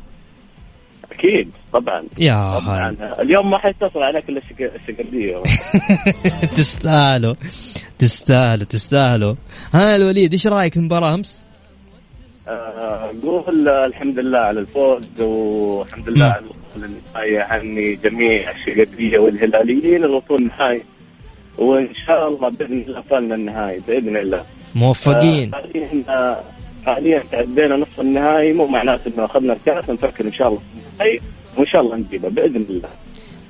أكيد 1.20 1.52
طبعا. 1.72 2.04
يا 2.18 2.58
طبعا. 2.60 2.96
اليوم 3.22 3.50
ما 3.50 3.58
حيتصل 3.58 4.02
عليك 4.02 4.28
إلا 4.28 4.40
الشقرديه 4.60 5.42
تستاهلوا. 6.56 7.34
تستاهلوا 7.98 8.64
تستاهلوا. 8.64 9.34
ها 9.74 9.96
الوليد 9.96 10.32
إيش 10.32 10.46
رأيك 10.46 10.72
في 10.74 10.80
المباراة 10.80 11.14
أمس؟ 11.14 11.44
آه، 12.48 13.10
أقول 13.10 13.68
الحمد 13.68 14.18
لله 14.18 14.38
على 14.38 14.60
الفوز 14.60 15.20
والحمد 15.20 16.08
لله. 16.08 16.24
على 16.26 16.40
الوصول 16.40 16.60
للنهايه 16.76 17.40
عني 17.42 17.94
جميع 17.96 18.50
الشقرديه 18.50 19.18
والهلاليين 19.18 20.04
الوصول 20.04 20.38
النهائي. 20.40 20.82
وإن 21.58 21.88
شاء 22.06 22.28
الله 22.28 22.48
بإذن 22.48 22.78
الله 22.78 23.00
فالنا 23.00 23.34
النهائي 23.34 23.80
بإذن 23.88 24.16
الله. 24.16 24.42
موفقين. 24.74 25.50
آه، 25.54 25.60
حاليا 25.60 26.04
آه، 26.08 26.44
حاليا 26.86 27.22
تعدينا 27.32 27.76
نصف 27.76 28.00
النهائي 28.00 28.52
مو 28.52 28.66
معناته 28.66 29.08
إنه 29.14 29.24
أخذنا 29.24 29.52
الكأس 29.52 29.90
نفكر 29.90 30.24
إن 30.24 30.32
شاء 30.32 30.48
الله. 30.48 30.60
النهائي 31.00 31.20
وإن 31.56 31.66
شاء 31.66 31.80
الله 31.80 31.96
نجيبه 31.96 32.28
بإذن 32.28 32.66
الله. 32.70 32.88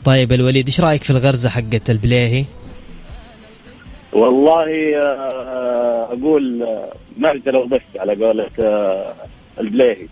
طيب 0.04 0.32
الوليد 0.32 0.66
إيش 0.66 0.80
رأيك 0.80 1.02
في 1.02 1.10
الغرزة 1.10 1.48
حقت 1.48 1.90
البليهي؟ 1.90 2.44
والله 4.12 4.96
آه، 4.96 6.08
أقول 6.12 6.66
معزه 7.18 7.50
لو 7.50 7.66
بس 7.66 7.80
على 7.96 8.24
قولة 8.24 8.50
آه، 8.64 9.14
البليهي. 9.60 10.06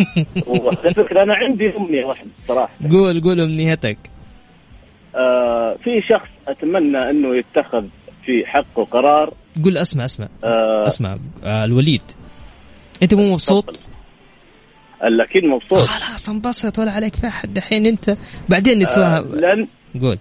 وعلى 0.46 0.94
فكره 0.94 1.22
أنا 1.22 1.34
عندي 1.34 1.76
أمنية 1.76 2.04
واحدة 2.04 2.30
صراحة. 2.48 2.72
قول 2.90 3.20
قول 3.20 3.40
أمنيتك. 3.40 3.98
آه، 5.16 5.76
في 5.78 6.00
شخص 6.00 6.28
أتمنى 6.48 7.10
أنه 7.10 7.36
يتخذ 7.36 7.84
في 8.26 8.46
حقه 8.46 8.84
قرار. 8.84 9.34
قول 9.64 9.78
أسمع 9.78 10.04
أسمع. 10.04 10.28
آه، 10.44 10.86
أسمع 10.86 11.16
آه 11.44 11.64
الوليد. 11.64 12.02
أنت 13.02 13.14
مو 13.14 13.32
مبسوط؟ 13.32 13.80
أكيد 15.02 15.44
مبسوط. 15.44 15.78
خلاص 15.78 16.28
انبسط 16.28 16.78
ولا 16.78 16.90
عليك 16.92 17.14
في 17.16 17.26
أحد. 17.26 17.54
دحين 17.54 17.86
أنت 17.86 18.16
بعدين 18.48 18.80
آه، 18.80 18.84
نتفاهم. 18.84 19.34
لأن 19.34 19.66
قول. 20.00 20.18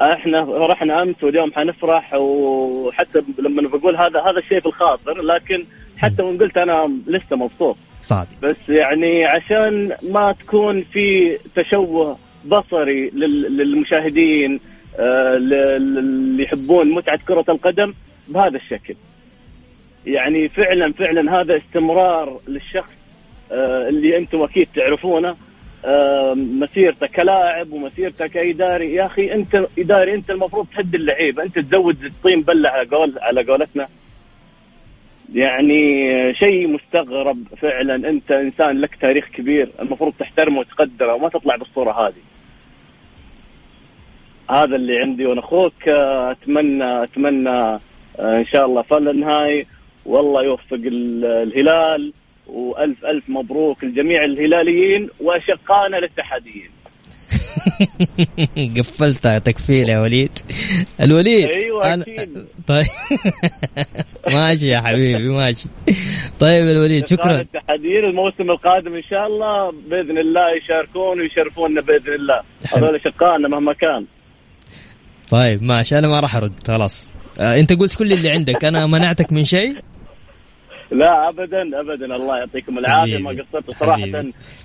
إحنا 0.00 0.42
رحنا 0.66 1.02
أمس 1.02 1.24
واليوم 1.24 1.52
حنفرح 1.52 2.14
وحتى 2.14 3.18
لما 3.38 3.68
بقول 3.68 3.96
هذا 3.96 4.20
هذا 4.20 4.38
الشيء 4.38 4.60
في 4.60 4.66
الخاطر 4.66 5.22
لكن 5.22 5.64
حتى 5.98 6.22
وان 6.22 6.38
قلت 6.38 6.56
أنا 6.56 6.90
لسه 7.06 7.36
مبسوط. 7.36 7.76
صادق. 8.00 8.28
بس 8.42 8.56
يعني 8.68 9.24
عشان 9.24 9.92
ما 10.10 10.32
تكون 10.32 10.80
في 10.82 11.38
تشوه 11.56 12.18
بصري 12.46 13.10
لل- 13.10 13.56
للمشاهدين 13.56 14.60
آه، 14.98 15.34
لل- 15.34 15.54
اللي 15.96 16.42
يحبون 16.42 16.90
متعة 16.94 17.18
كرة 17.28 17.44
القدم 17.48 17.94
بهذا 18.28 18.56
الشكل. 18.56 18.94
يعني 20.06 20.48
فعلا 20.48 20.92
فعلا 20.92 21.40
هذا 21.40 21.56
استمرار 21.56 22.40
للشخص 22.48 22.90
آه، 22.90 23.01
اللي 23.88 24.16
أنتم 24.18 24.42
أكيد 24.42 24.68
تعرفونه 24.74 25.36
آه، 25.84 26.34
مسيرته 26.34 27.06
كلاعب 27.06 27.72
ومسيرته 27.72 28.26
كاداري 28.26 28.94
يا 28.94 29.06
أخي 29.06 29.32
انت 29.32 29.66
اداري 29.78 30.14
انت 30.14 30.30
المفروض 30.30 30.66
تهدي 30.66 30.96
اللعيبة 30.96 31.42
انت 31.42 31.58
تزود 31.58 32.04
الطين 32.04 32.42
بلة 32.42 32.68
على 32.68 32.88
قول 32.88 33.14
على 33.18 33.42
قولتنا. 33.42 33.88
يعني 35.34 35.94
شيء 36.34 36.68
مستغرب 36.68 37.44
فعلا 37.58 38.08
انت 38.08 38.30
انسان 38.32 38.80
لك 38.80 38.94
تاريخ 38.94 39.28
كبير 39.28 39.68
المفروض 39.80 40.12
تحترمه 40.18 40.58
وتقدره 40.58 41.14
وما 41.14 41.28
تطلع 41.28 41.56
بالصورة 41.56 42.08
هذه. 42.08 42.22
هذا 44.50 44.76
اللي 44.76 44.98
عندي 44.98 45.26
وأنا 45.26 45.40
أخوك 45.40 45.88
آه، 45.88 46.30
أتمنى 46.30 47.04
أتمنى 47.04 47.50
آه، 47.50 47.80
إن 48.18 48.46
شاء 48.46 48.66
الله 48.66 48.82
فل 48.82 49.08
النهائي. 49.08 49.66
والله 50.06 50.44
يوفق 50.44 50.80
الهلال. 50.84 52.12
وألف 52.46 53.04
ألف 53.04 53.24
مبروك 53.28 53.84
لجميع 53.84 54.24
الهلاليين 54.24 55.08
واشقائنا 55.20 55.98
الاتحاديين 55.98 56.70
قفلتها 58.78 59.38
تكفيل 59.38 59.88
يا 59.88 60.00
وليد. 60.00 60.30
الوليد 61.00 61.48
أيوه 61.62 61.94
أنا... 61.94 62.04
طيب. 62.68 62.86
ماشي 64.34 64.66
يا 64.68 64.80
حبيبي 64.80 65.28
ماشي. 65.28 65.68
طيب 66.40 66.68
الوليد 66.68 67.06
شكرا. 67.06 67.34
الاتحاديين 67.34 68.04
الموسم 68.04 68.50
القادم 68.50 68.94
إن 68.94 69.02
شاء 69.02 69.26
الله 69.26 69.70
بإذن 69.70 70.18
الله 70.18 70.56
يشاركون 70.64 71.20
ويشرفونا 71.20 71.80
بإذن 71.80 72.14
الله. 72.14 72.40
هذول 72.76 72.96
اشقائنا 72.96 73.48
مهما 73.48 73.72
كان. 73.72 74.04
طيب 75.30 75.62
ماشي. 75.62 75.98
أنا 75.98 76.08
ما 76.08 76.20
راح 76.20 76.36
أرد 76.36 76.52
خلاص. 76.66 77.12
آه 77.40 77.60
أنت 77.60 77.72
قلت 77.72 77.96
كل 77.98 78.12
اللي 78.12 78.30
عندك. 78.30 78.64
أنا 78.64 78.86
منعتك 78.86 79.32
من 79.32 79.44
شيء. 79.44 79.76
لا 80.92 81.28
ابدا 81.28 81.80
ابدا. 81.80 82.16
الله 82.16 82.38
يعطيكم 82.38 82.78
العافية 82.78 83.18
ما 83.18 83.30
قصرت 83.30 83.70
صراحة. 83.70 84.04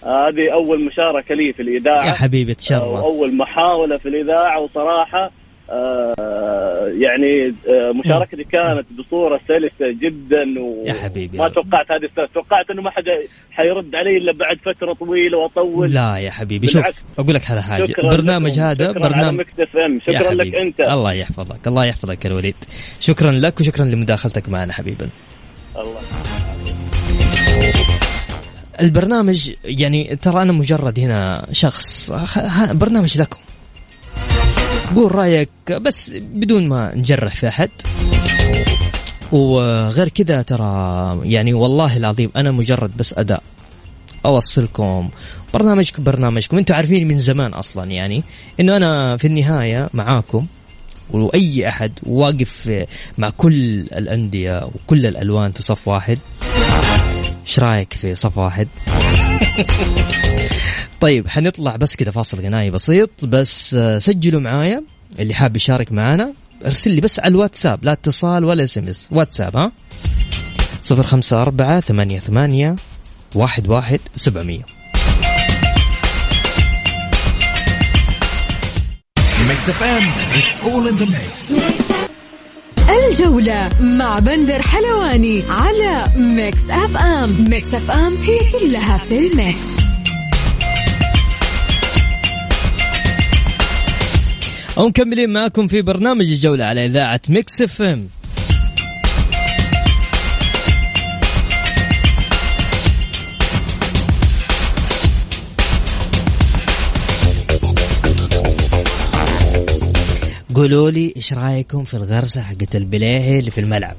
آه 0.04 0.28
هذه 0.28 0.54
أول 0.54 0.86
مشاركة 0.86 1.36
لي 1.36 1.54
في 1.54 1.62
الإذاعة. 1.62 2.06
يا 2.06 2.12
حبيبي 2.12 2.54
تشرف. 2.54 2.82
آه 2.82 3.04
أول 3.04 3.38
محاولة 3.38 3.98
في 3.98 4.10
الإذاعة. 4.10 4.62
وصراحة 4.62 5.32
آه 5.70 6.94
يعني 7.00 7.48
آه 7.70 7.92
مشاركتي 7.92 8.44
كانت 8.44 8.86
بصورة 9.00 9.40
سلسة 9.48 9.92
جدا. 10.02 10.62
و... 10.62 10.86
يا 10.86 10.94
حبيبي 10.94 11.38
ما 11.38 11.50
توقعت 11.50 11.92
هذه 11.92 12.06
السنة. 12.06 12.28
توقعت 12.34 12.70
إنه 12.72 12.82
ما 12.82 12.92
حد 12.92 13.04
حيرد 13.52 13.96
علي 13.96 14.18
إلا 14.18 14.32
بعد 14.34 14.58
فترة 14.58 14.94
طويلة 14.94 15.38
وأطول. 15.38 15.94
لا 15.94 16.18
يا 16.18 16.32
حبيبي 16.32 16.68
شوف 16.68 16.86
أقول 17.20 17.36
لك 17.36 17.52
على 17.52 17.62
حاجة. 17.62 17.94
البرنامج 18.00 18.60
هذا 18.60 18.88
شكرا 18.88 19.00
برنامج 19.00 19.46
شكرا, 19.58 20.00
شكرا 20.06 20.34
لك 20.34 20.56
أنت. 20.56 20.80
الله 20.80 21.14
يحفظك 21.14 21.68
الله 21.68 21.86
يحفظك 21.86 22.26
يا 22.26 22.30
الوليد. 22.30 22.56
شكرا 23.00 23.32
لك 23.32 23.60
وشكرا 23.60 23.86
لمداخلتك 23.86 24.50
معنا 24.50 24.74
حبيبا. 24.74 25.10
الله. 25.78 26.02
البرنامج 28.82 29.52
يعني 29.64 30.16
ترى 30.22 30.42
أنا 30.42 30.52
مجرد 30.52 31.00
هنا 31.00 31.48
شخص. 31.52 32.12
برنامج 32.72 33.18
لكم. 33.18 33.40
قول 34.96 35.16
رأيك 35.16 35.50
بس 35.72 36.12
بدون 36.16 36.68
ما 36.68 36.96
نجرح 36.96 37.36
في 37.36 37.48
أحد. 37.48 37.70
وغير 39.32 40.10
كذا 40.10 40.42
ترى 40.42 41.22
يعني 41.24 41.54
والله 41.54 41.98
العظيم 41.98 42.32
أنا 42.36 42.52
مجرد 42.52 42.98
بس 42.98 43.14
أداء. 43.14 43.44
أوصلكم. 44.26 45.10
برنامجكم 45.54 46.04
برنامجكم. 46.04 46.58
أنتم 46.58 46.76
عارفين 46.76 47.08
من 47.08 47.20
زمان 47.20 47.54
أصلا 47.54 47.92
يعني. 47.92 48.24
إنه 48.60 48.78
أنا 48.78 49.18
في 49.18 49.28
النهاية 49.28 49.90
معاكم. 49.94 50.46
وأي 51.12 51.68
أحد 51.68 51.92
واقف 52.04 52.86
مع 53.18 53.30
كل 53.30 53.80
الأندية 53.80 54.66
وكل 54.66 55.06
الألوان 55.06 55.52
في 55.52 55.64
صف 55.64 55.88
واحد. 55.88 56.20
إيش 57.48 57.60
رأيك 57.60 57.94
في 57.94 58.16
صف 58.16 58.38
واحد؟ 58.38 58.68
طيب 61.02 61.28
حنطلع 61.28 61.76
بس 61.76 61.96
كذا 61.96 62.12
فاصل 62.12 62.42
غنائي 62.42 62.72
بسيط. 62.72 63.26
بس 63.26 63.74
آه، 63.74 64.00
سجلوا 64.00 64.42
معايا. 64.42 64.84
اللي 65.20 65.34
حاب 65.34 65.56
يشارك 65.56 65.92
معانا 65.92 66.34
ارسل 66.66 66.92
لي 66.92 67.02
بس 67.02 67.20
على 67.20 67.32
الواتساب. 67.32 67.86
لا 67.86 67.92
اتصال 67.92 68.46
ولا 68.46 68.64
SMS 68.64 69.08
WhatsApp 69.12 69.58
ها؟ 69.58 69.72
صفر 79.48 79.74
خمسة 79.74 79.86
أربعة 79.86 80.12
ثمانية 80.12 80.42
ثمانية 80.42 80.76
واحد 80.76 81.02
واحد 81.02 81.38
سبعمية 81.38 83.08
الجولة 83.12 83.70
مع 83.82 84.20
بندر 84.20 84.62
حلواني 84.62 85.44
على 85.50 86.06
Mix 86.18 86.60
FM 86.70 87.46
Mix 87.50 87.74
FM 87.74 88.16
هي 88.16 88.40
كلها 88.60 88.98
في 88.98 89.18
ال 89.18 89.28
mix. 89.28 89.68
ومكملين 94.78 95.30
معكم 95.30 95.68
في 95.68 95.82
برنامج 95.82 96.26
الجولة 96.32 96.66
على 96.66 96.86
إذاعة 96.86 97.22
Mix 97.30 97.62
FM 97.62 98.10
قولوا 110.58 110.92
لي 110.92 111.14
إيش 111.16 111.34
رأيكم 111.34 111.84
في 111.84 111.94
الغرسة 111.94 112.42
حقت 112.42 112.76
البليهي 112.76 113.40
اللي 113.40 113.52
في 113.52 113.62
الملعب؟ 113.62 113.96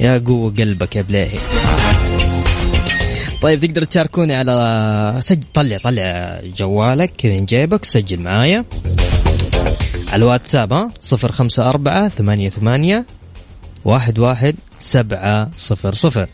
يا 0.00 0.18
قوة 0.18 0.54
قلبك 0.58 0.96
يا 0.96 1.02
بليهي. 1.02 1.38
طيب 3.42 3.60
تقدر 3.60 3.84
تشاركوني 3.84 4.34
على 4.34 5.20
سجل 5.20 5.42
طلع 5.54 5.78
طلع 5.78 6.40
جوالك 6.56 7.26
من 7.26 7.44
جيبك 7.44 7.82
وسجل 7.82 8.20
معايا. 8.20 8.64
على 10.08 10.16
الواتساب 10.16 10.72
ها؟ 10.72 10.90
صفر 11.00 11.32
خمسة 11.32 11.68
أربعة 11.68 12.08
ثمانية 12.08 12.50
ثمانية 12.50 13.06
واحد 13.84 14.18
واحد 14.18 14.54
سبعة 14.80 15.50
صفر 15.56 15.94
صفر. 15.94 16.28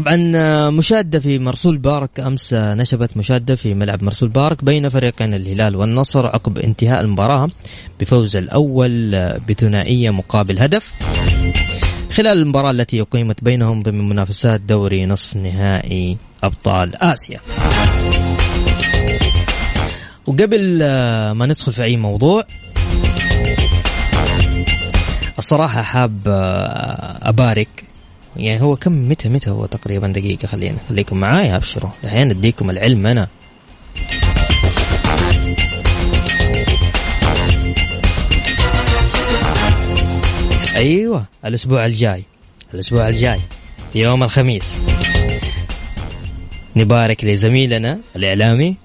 طبعا 0.00 0.32
آه، 0.36 0.70
مشادة 0.70 1.20
في 1.20 1.38
مرسول 1.38 1.78
بارك 1.78 2.20
أمس 2.20 2.52
آه، 2.52 2.74
نشبت 2.74 3.16
مشادة 3.16 3.54
في 3.54 3.74
ملعب 3.74 4.02
مرسول 4.02 4.28
بارك 4.28 4.64
بين 4.64 4.88
فريقين 4.88 5.34
الهلال 5.34 5.76
والنصر 5.76 6.26
عقب 6.26 6.58
انتهاء 6.58 7.00
المباراة 7.00 7.48
بفوز 8.00 8.36
الأول 8.36 9.14
آه، 9.14 9.40
بثنائية 9.48 10.10
مقابل 10.10 10.58
هدف 10.58 10.94
خلال 12.12 12.38
المباراة 12.38 12.70
التي 12.70 13.00
أقيمت 13.00 13.44
بينهم 13.44 13.82
ضمن 13.82 14.08
منافسات 14.08 14.60
دوري 14.60 15.06
نصف 15.06 15.36
نهائي 15.36 16.16
أبطال 16.42 16.96
آسيا. 16.96 17.40
وقبل 20.26 20.78
ما 21.32 21.46
ندخل 21.46 21.72
في 21.72 21.82
أي 21.82 21.96
موضوع 21.96 22.44
الصراحة 25.38 25.82
حاب 25.82 26.20
أبارك 27.22 27.89
يعني 28.36 28.62
هو 28.62 28.76
كم 28.76 29.08
متى 29.08 29.28
متى 29.28 29.50
هو 29.50 29.66
تقريبا 29.66 30.08
دقيقة؟ 30.08 30.46
خلينا 30.46 30.78
خليكم 30.88 31.16
معايا 31.16 31.56
أبشروا. 31.56 31.90
الحين 32.04 32.30
أديكم 32.30 32.70
العلم 32.70 33.06
أنا. 33.06 33.28
أيوه 40.76 41.24
الأسبوع 41.44 41.86
الجاي. 41.86 42.24
الأسبوع 42.74 43.08
الجاي 43.08 43.40
يوم 43.94 44.22
الخميس. 44.22 44.78
نبارك 46.76 47.24
لزميلنا 47.24 47.98
الإعلامي 48.16 48.76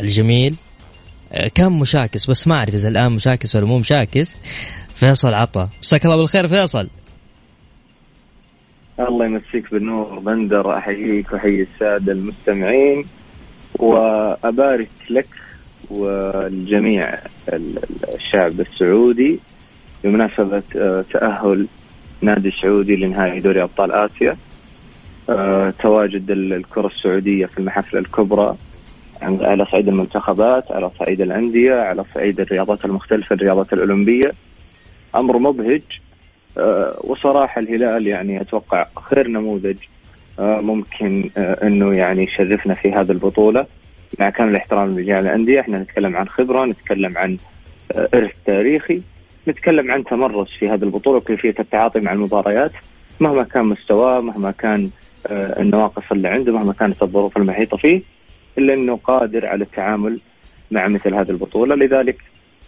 الجميل. 0.00 0.54
آه، 1.32 1.48
كان 1.48 1.72
مشاكس 1.72 2.26
بس 2.26 2.46
ما 2.46 2.54
أعرف 2.54 2.74
إذا 2.74 2.88
الآن 2.88 3.12
مشاكس 3.12 3.56
ولا 3.56 3.66
مو 3.66 3.78
مشاكس. 3.78 4.36
فيصل 4.94 5.34
عطا. 5.34 5.68
مساك 5.82 6.04
الله 6.04 6.16
بالخير 6.16 6.48
فيصل. 6.48 6.88
الله 9.00 9.26
يمسيك 9.26 9.70
بالنور 9.72 10.18
بندر 10.18 10.76
أحييك 10.76 11.32
وأحيي 11.32 11.62
السادة 11.62 12.12
المستمعين 12.12 13.04
وأبارك 13.78 14.88
لك 15.10 15.28
والجميع 15.90 17.18
الشعب 18.14 18.60
السعودي 18.60 19.38
بمناسبة 20.04 20.62
آه، 20.76 21.04
تأهل 21.12 21.66
نادي 22.20 22.48
السعودي 22.48 22.96
لنهائي 22.96 23.40
دوري 23.40 23.62
أبطال 23.62 23.92
آسيا. 23.92 24.36
آه، 25.30 25.70
تواجد 25.70 26.30
الكرة 26.30 26.86
السعودية 26.86 27.46
في 27.46 27.58
المحافل 27.58 27.98
الكبرى 27.98 28.56
على 29.22 29.66
صعيد 29.66 29.88
المنتخبات 29.88 30.72
على 30.72 30.90
صعيد 30.98 31.20
الأندية 31.20 31.74
على 31.74 32.04
صعيد 32.14 32.40
الرياضات 32.40 32.84
المختلفة 32.84 33.34
الرياضات 33.34 33.72
الأولمبية. 33.72 34.30
أمر 35.14 35.38
مبهج 35.38 35.82
آه، 36.58 37.00
وصراحة 37.04 37.60
الهلال 37.60 38.06
يعني 38.06 38.40
أتوقع 38.40 38.86
خير 39.10 39.28
نموذج 39.28 39.76
آه، 40.38 40.60
ممكن 40.60 41.30
آه، 41.36 41.66
أنه 41.66 41.94
يعني 41.94 42.24
يشرفنا 42.24 42.74
في 42.74 42.92
هذه 42.92 43.10
البطولة. 43.10 43.66
مع 44.20 44.30
كامل 44.30 44.50
الاحترام 44.50 44.90
لجميع 44.90 45.18
الأندية 45.18 45.60
إحنا 45.60 45.78
نتكلم 45.78 46.16
عن 46.16 46.28
خبرة 46.28 46.64
نتكلم 46.64 47.18
عن 47.18 47.36
إرث 48.14 48.30
تاريخي 48.46 49.00
نتكلم 49.48 49.90
عن 49.90 50.04
تمرس 50.04 50.48
في 50.58 50.68
هذه 50.68 50.82
البطولة 50.82 51.16
وكيفية 51.16 51.54
التعاطي 51.58 52.00
مع 52.00 52.12
المباريات. 52.12 52.72
مهما 53.20 53.42
كان 53.42 53.64
مستواه 53.64 54.20
مهما 54.20 54.50
كان 54.50 54.90
النواقص 55.30 56.02
اللي 56.12 56.28
عنده 56.28 56.52
مهما 56.52 56.72
كانت 56.72 57.02
الظروف 57.02 57.36
المحيطة 57.36 57.76
فيه 57.76 58.02
إلا 58.58 58.74
إنه 58.74 58.96
قادر 58.96 59.46
على 59.46 59.64
التعامل 59.64 60.20
مع 60.70 60.88
مثل 60.88 61.14
هذه 61.14 61.30
البطولة. 61.30 61.74
لذلك 61.74 62.16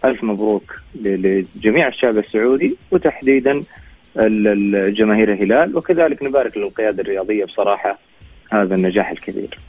ألف 0.05 0.23
مبروك 0.23 0.75
لجميع 0.95 1.87
الشعب 1.87 2.17
السعودي 2.17 2.77
وتحديدا 2.91 3.61
الجماهير 4.17 5.33
الهلال 5.33 5.77
وكذلك 5.77 6.23
نبارك 6.23 6.57
للقيادة 6.57 7.01
الرياضية 7.01 7.45
بصراحة 7.45 7.99
هذا 8.51 8.75
النجاح 8.75 9.11
الكبير. 9.11 9.59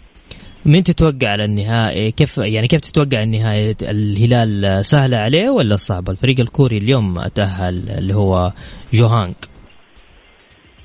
مين 0.66 0.82
تتوقع 0.82 1.28
على 1.28 1.44
النهائي 1.44 2.10
كيف 2.10 2.38
يعني 2.38 2.68
كيف 2.68 2.80
تتوقع 2.80 3.22
النهائي 3.22 3.74
الهلال 3.82 4.84
سهلة 4.84 5.16
عليه 5.16 5.50
ولا 5.50 5.76
صعبه 5.76 6.12
الفريق 6.12 6.40
الكوري 6.40 6.76
اليوم 6.76 7.20
تأهل 7.34 7.90
اللي 7.98 8.14
هو 8.14 8.52
بوهانج 8.92 9.34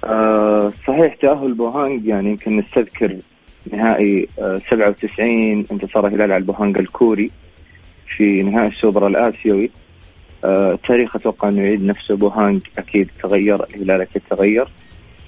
آه 0.04 0.72
صحيح 0.88 1.16
تأهل 1.16 1.54
بوهانج 1.54 2.06
يعني 2.06 2.30
يمكن 2.30 2.58
نستذكر 2.58 3.18
نهائي 3.74 4.28
آه 4.40 4.58
97 4.70 5.66
انتصار 5.72 6.08
الهلال 6.08 6.32
على 6.32 6.38
البوهانج 6.38 6.78
الكوري. 6.78 7.32
في 8.18 8.44
نهائي 8.44 8.68
السوبر 8.68 9.08
الآسيوي. 9.08 9.70
آه 10.46 10.80
تاريخ 10.88 11.16
أتوقع 11.16 11.50
أنه 11.50 11.62
يعيد 11.62 11.84
نفسه. 11.86 12.16
بوهانج 12.16 12.62
أكيد 12.78 13.10
تغير 13.24 13.64
الهلال 13.64 14.02
أكيد 14.02 14.22
تغير. 14.30 14.68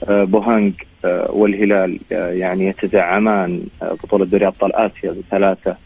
آه 0.09 0.23
بوهانج 0.23 0.73
آه 1.05 1.31
والهلال 1.31 1.99
يعني 2.11 2.67
يتزعمان 2.67 3.61
بطولة 3.81 4.25
دوري 4.25 4.47
أبطال 4.47 4.75
آسيا 4.75 5.11
بثلاثة 5.11 5.77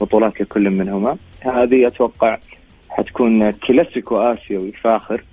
بطولات 0.00 0.40
لكل 0.40 0.70
منهما. 0.70 1.16
هذه 1.40 1.86
أتوقع 1.86 2.38
حتكون 2.88 3.50
كلاسيكو 3.50 4.16
آسيوي 4.16 4.72
فاخر. 4.72 5.24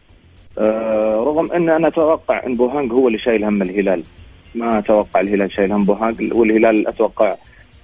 رغم 1.28 1.52
أن 1.52 1.70
أنا 1.70 1.88
أتوقع 1.88 2.46
أن 2.46 2.56
بوهانج 2.56 2.92
هو 2.92 3.08
اللي 3.08 3.20
شايل 3.20 3.44
هم 3.44 3.62
الهلال. 3.62 4.04
ما 4.56 4.80
أتوقع 4.80 5.20
الهلال 5.20 5.54
شايل 5.54 5.72
هم 5.72 5.84
بوهانج 5.84 6.34
والهلال 6.34 6.88
أتوقع 6.88 7.36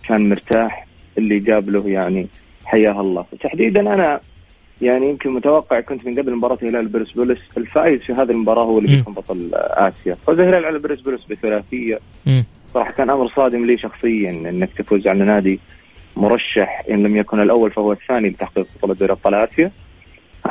كان 0.07 0.29
مرتاح 0.29 0.87
اللي 1.17 1.39
جاب 1.39 1.69
له 1.69 1.89
يعني 1.89 2.27
حياه 2.65 3.01
الله. 3.01 3.25
وتحديدا 3.33 3.81
أنا 3.81 4.19
يعني 4.81 5.09
يمكن 5.09 5.29
متوقع 5.29 5.79
كنت 5.79 6.05
من 6.05 6.19
قبل 6.19 6.35
مباراة 6.35 6.57
الهلال 6.63 6.87
برسبولس 6.87 7.39
الفائز 7.57 8.01
في 8.01 8.13
هذه 8.13 8.31
المباراة 8.31 8.63
هو 8.63 8.77
اللي 8.77 8.95
بيكون 8.97 9.13
بطل 9.13 9.49
اسيا 9.53 10.15
فوز 10.27 10.39
الهلال 10.39 10.65
على 10.65 10.79
برسبولس 10.79 11.25
بثلاثية. 11.25 11.99
صراحة 12.73 12.91
كان 12.91 13.09
أمر 13.09 13.27
صادم 13.27 13.65
لي 13.65 13.77
شخصيا 13.77 14.29
إنك 14.29 14.69
تفوز 14.77 15.07
على 15.07 15.23
نادي 15.23 15.59
مرشح 16.17 16.83
إن 16.89 17.03
لم 17.03 17.17
يكن 17.17 17.39
الأول 17.41 17.71
فهو 17.71 17.91
الثاني 17.91 18.29
لتحقيق 18.29 18.67
بطولة 18.77 18.93
دوري 18.93 19.11
أبطال 19.11 19.33
آسيا. 19.33 19.71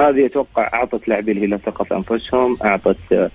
هذه 0.00 0.26
أتوقع 0.26 0.70
أعطت 0.74 1.08
لاعبي 1.08 1.32
الهلال 1.32 1.60
ثقة 1.60 1.84
في 1.84 1.94
أنفسهم 1.94 2.56
أعطت 2.64 3.30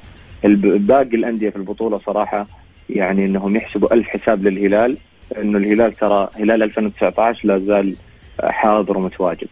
باقي 0.64 1.16
الأندية 1.16 1.50
في 1.50 1.56
البطولة 1.56 1.98
صراحة 1.98 2.48
يعني 2.90 3.26
إنهم 3.26 3.56
يحسبوا 3.56 3.94
ألف 3.94 4.08
حساب 4.08 4.48
للهلال. 4.48 4.98
إنه 5.38 5.58
الهلال 5.58 5.94
ترى 5.94 6.30
هلال 6.40 6.64
2019 6.64 7.48
لا 7.48 7.60
زال 7.60 7.96
حاضر 8.44 8.98
ومتواجد. 8.98 9.48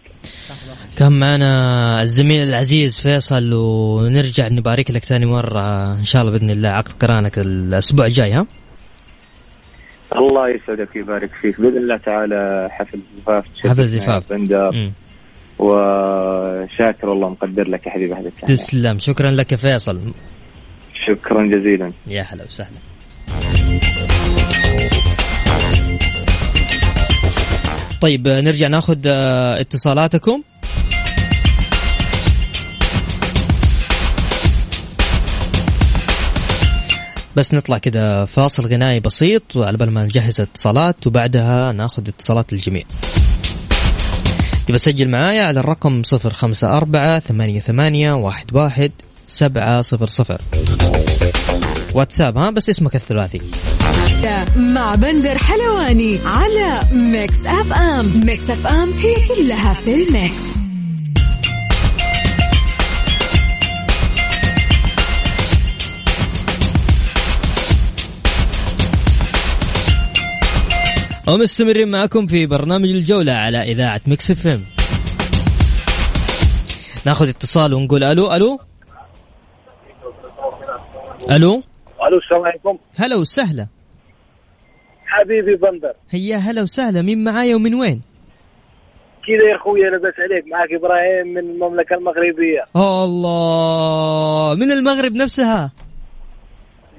كان 0.97 1.19
معنا 1.19 2.01
الزميل 2.01 2.47
العزيز 2.47 2.99
فيصل 2.99 3.53
ونرجع 3.53 4.47
نبارك 4.47 4.91
لك 4.91 5.05
ثاني 5.05 5.25
مرة 5.25 5.93
إن 5.93 6.05
شاء 6.05 6.21
الله 6.21 6.31
بإذن 6.31 6.49
الله. 6.49 6.69
عقد 6.69 6.91
قرانك 6.91 7.39
الأسبوع 7.39 8.05
الجاي 8.05 8.33
ها؟ 8.33 8.47
الله 10.15 10.49
يسعدك 10.49 10.95
ويبارك 10.95 11.29
فيك. 11.41 11.61
بإذن 11.61 11.77
الله 11.77 11.97
تعالى 11.97 12.67
حفل 12.71 12.99
زفاف 13.17 13.45
حفل 13.63 13.85
زفاف. 13.85 14.33
بندر. 14.33 14.91
وشاكر 15.59 17.13
الله 17.13 17.29
مقدر 17.29 17.67
لك 17.67 17.87
يا 17.87 17.91
حبيبي 17.91 18.13
هذا 18.13 18.31
تسلم. 18.47 18.99
شكرا 18.99 19.31
لك 19.31 19.51
يا 19.51 19.57
فيصل. 19.57 19.99
شكرا 21.07 21.47
جزيلا. 21.47 21.91
يا 22.07 22.21
هلا 22.21 22.43
وسهلا. 22.43 22.77
طيب 28.05 28.27
نرجع 28.27 28.67
ناخذ 28.67 28.97
آه، 29.05 29.61
اتصالاتكم. 29.61 30.41
بس 37.35 37.53
نطلع 37.53 37.77
كده 37.77 38.25
فاصل 38.25 38.65
غنائي 38.65 38.99
بسيط 38.99 39.57
على 39.57 39.77
بال 39.77 39.91
ما 39.91 40.03
نجهز 40.03 40.41
الاتصالات 40.41 41.07
وبعدها 41.07 41.71
ناخذ 41.71 42.07
اتصالات 42.07 42.53
الجميع 42.53 42.83
تبى 44.67 44.77
تسجل 44.77 45.09
معايا 45.09 45.43
على 45.43 45.59
الرقم 45.59 46.03
صفر 46.03 46.33
خمسة 46.33 46.77
أربعة 46.77 47.19
ثمانية 47.19 47.59
ثمانية 47.59 48.13
واحد 48.13 48.55
واحد 48.55 48.91
سبعة 49.27 49.81
صفر 49.81 50.07
صفر. 50.07 50.41
واتساب 51.93 52.37
ها 52.37 52.49
بس 52.49 52.69
اسمك 52.69 52.95
الثلاثي. 52.95 53.41
مع 54.57 54.95
بندر 54.95 55.37
حلواني 55.37 56.19
على 56.25 56.81
Mix 56.91 57.45
FM 57.45 58.21
Mix 58.25 58.49
FM 58.49 58.91
هي 58.91 59.15
كلها 59.27 59.73
في 59.73 60.03
ال 60.03 60.14
mix. 60.14 60.55
ومستمرين 71.27 71.87
معكم 71.87 72.27
في 72.27 72.45
برنامج 72.45 72.89
الجولة 72.89 73.33
على 73.33 73.71
إذاعة 73.71 74.01
Mix 74.07 74.31
FM 74.31 74.63
ناخذ 77.05 77.29
اتصال 77.29 77.73
ونقول 77.73 78.03
ألو 78.03 78.33
ألو؟ 78.35 78.59
ألو؟ 81.31 81.63
ألو 82.07 82.17
السلام 82.17 82.45
عليكم. 82.45 82.77
هلا 82.95 83.15
وسهلا. 83.15 83.67
حبيبي 85.05 85.55
بندر. 85.55 85.93
هيا 86.09 86.37
هلا 86.37 86.61
وسهلا. 86.61 87.01
مين 87.01 87.23
معايا 87.23 87.55
ومن 87.55 87.73
وين؟ 87.73 88.01
كذا 89.27 89.49
يا 89.51 89.55
أخوي 89.55 89.79
لاباس 89.79 90.19
عليك. 90.19 90.47
معك 90.47 90.69
إبراهيم 90.71 91.27
من 91.27 91.37
المملكة 91.37 91.95
المغربية. 91.95 92.65
الله. 92.75 94.55
من 94.55 94.71
المغرب 94.71 95.11
نفسها؟ 95.15 95.71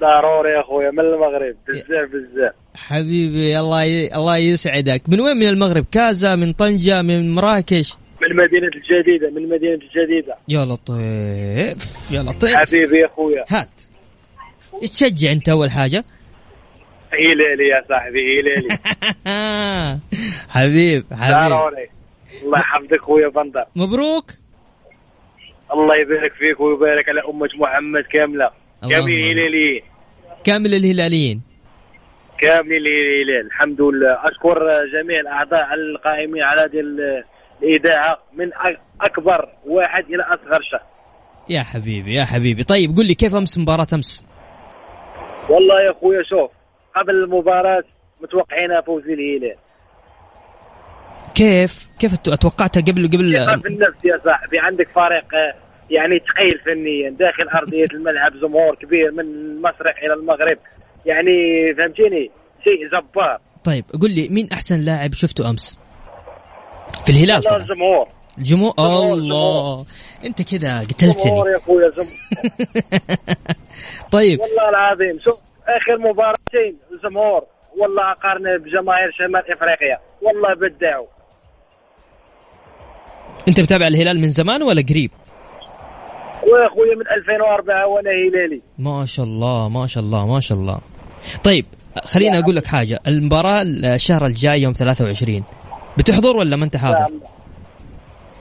ضروري 0.01 0.51
يا 0.51 0.59
أخوي 0.61 0.91
من 0.91 0.99
المغرب. 0.99 1.55
بزاف 1.67 2.09
بزاف 2.09 2.53
حبيبي 2.75 3.59
الله 3.59 3.83
ي... 3.83 4.15
الله 4.15 4.37
يسعدك. 4.37 5.01
من 5.07 5.19
وين؟ 5.19 5.37
من 5.37 5.47
المغرب. 5.47 5.85
كازا 5.91 6.35
من 6.35 6.53
طنجة 6.53 7.01
من 7.01 7.35
مراكش؟ 7.35 7.97
من 8.21 8.35
مدينة 8.35 8.67
الجديدة 8.75 9.29
من 9.29 9.49
مدينة 9.49 9.73
الجديدة. 9.73 10.35
يا 10.49 10.65
لطيف 10.65 12.11
يا 12.11 12.23
لطيف. 12.23 12.55
حبيبي 12.55 12.97
يا 12.99 13.05
أخويا. 13.05 13.43
هات. 13.49 13.69
تشجع 14.81 15.31
أنت 15.31 15.49
أول 15.49 15.71
حاجة. 15.71 16.03
هيليلي 17.13 17.67
يا 17.67 17.83
صاحبي 17.89 18.19
هيليلي 18.19 18.77
حبيب 20.55 21.05
حبيب. 21.13 21.49
ضروري 21.49 21.87
الله 22.43 22.59
يحفظك 22.59 22.93
اخويا 22.93 23.27
بندر. 23.27 23.65
مبروك. 23.75 24.31
الله 25.73 25.93
يبارك 26.01 26.33
فيك 26.33 26.59
ويبارك 26.59 27.09
على 27.09 27.21
أمة 27.29 27.49
محمد 27.59 28.03
كاملة. 28.13 28.49
كامل 28.81 29.11
الهلاليين. 29.11 29.81
كامل 30.43 30.73
الهلاليين. 30.73 31.41
كامل 32.41 32.71
الهلال 32.87 33.45
الحمد 33.45 33.81
لله. 33.81 34.13
أشكر 34.23 34.67
جميع 34.93 35.19
الأعضاء 35.19 35.67
القائمين 35.73 36.43
على 36.43 36.61
هذه 36.61 36.79
الإذاعة 37.63 38.17
من 38.33 38.49
أكبر 39.01 39.49
واحد 39.65 40.03
إلى 40.03 40.23
أصغر 40.23 40.61
شخص. 40.71 40.87
يا 41.49 41.61
حبيبي 41.63 42.13
يا 42.13 42.25
حبيبي. 42.25 42.63
طيب 42.63 42.97
قل 42.97 43.05
لي 43.05 43.13
كيف 43.13 43.35
أمس 43.35 43.57
مباراة 43.57 43.87
أمس؟ 43.93 44.27
والله 45.49 45.75
يا 45.85 45.91
أخويا 45.91 46.23
شوف 46.23 46.51
قبل 46.99 47.15
المباراة 47.15 47.83
متوقعين 48.21 48.81
فوز 48.81 49.03
الهلال 49.03 49.55
كيف؟ 51.35 51.89
كيف 51.99 52.17
توقعتها 52.17 52.81
قبل 52.81 53.07
قبل 53.07 53.61
في 53.61 53.67
النفس 53.67 54.05
يا 54.05 54.17
صاحبي 54.25 54.59
عندك 54.59 54.89
فريق 54.89 55.55
يعني 55.89 56.19
ثقيل 56.19 56.59
فنيا 56.65 57.09
داخل 57.09 57.47
أرضية 57.59 57.87
الملعب 57.97 58.31
جمهور 58.41 58.75
كبير 58.75 59.11
من 59.11 59.19
المشرق 59.19 59.95
إلى 60.03 60.13
المغرب. 60.13 60.57
يعني 61.05 61.33
فهمتيني؟ 61.77 62.31
شيء 62.63 62.87
جبار. 62.87 63.39
طيب 63.63 63.85
قل 64.01 64.11
لي 64.11 64.27
مين 64.29 64.49
أحسن 64.53 64.79
لاعب 64.79 65.13
شفته 65.13 65.49
أمس؟ 65.49 65.79
في 67.05 67.09
الهلال 67.09 67.43
طبعا. 67.43 67.57
الجمهور؟ 67.57 68.07
الجمهور 68.37 68.73
الله 69.13 69.85
أنت 70.25 70.41
كذا 70.41 70.79
قتلتني. 70.79 71.23
جمهور 71.23 71.49
يا 71.49 71.57
أخويا 71.57 71.91
طيب. 74.17 74.39
والله 74.39 74.69
العظيم 74.69 75.19
شوف 75.25 75.46
آخر 75.67 75.97
مباراتين 75.97 76.77
الجمهور 76.91 77.43
والله 77.77 78.11
اقارن 78.11 78.57
بجماهير 78.57 79.11
شمال 79.11 79.51
إفريقيا. 79.51 79.97
والله 80.21 80.53
بدعوا 80.53 81.07
أنت 83.47 83.59
متابع 83.59 83.87
الهلال 83.87 84.19
من 84.19 84.27
زمان 84.27 84.63
ولا 84.63 84.83
قريب؟ 84.89 85.11
ويا 86.43 86.67
أخويا 86.67 86.95
من 86.95 87.07
2004 87.17 87.87
وأنا 87.87 88.09
هلالي 88.09 88.61
ما 88.79 89.05
شاء 89.05 89.25
الله 89.25 89.69
ما 89.69 89.87
شاء 89.87 90.03
الله 90.03 90.33
ما 90.33 90.39
شاء 90.39 90.57
الله. 90.57 90.79
طيب 91.43 91.65
خليني 92.03 92.39
أقول 92.39 92.55
لك 92.55 92.65
حاجة. 92.65 92.99
المباراة 93.07 93.61
الشهر 93.95 94.25
الجاي 94.25 94.61
يوم 94.61 94.73
23 94.73 95.43
بتحضر 95.97 96.37
ولا 96.37 96.55
ما 96.55 96.65
أنت 96.65 96.77
حاضر؟ 96.77 96.99
نعم. 96.99 97.21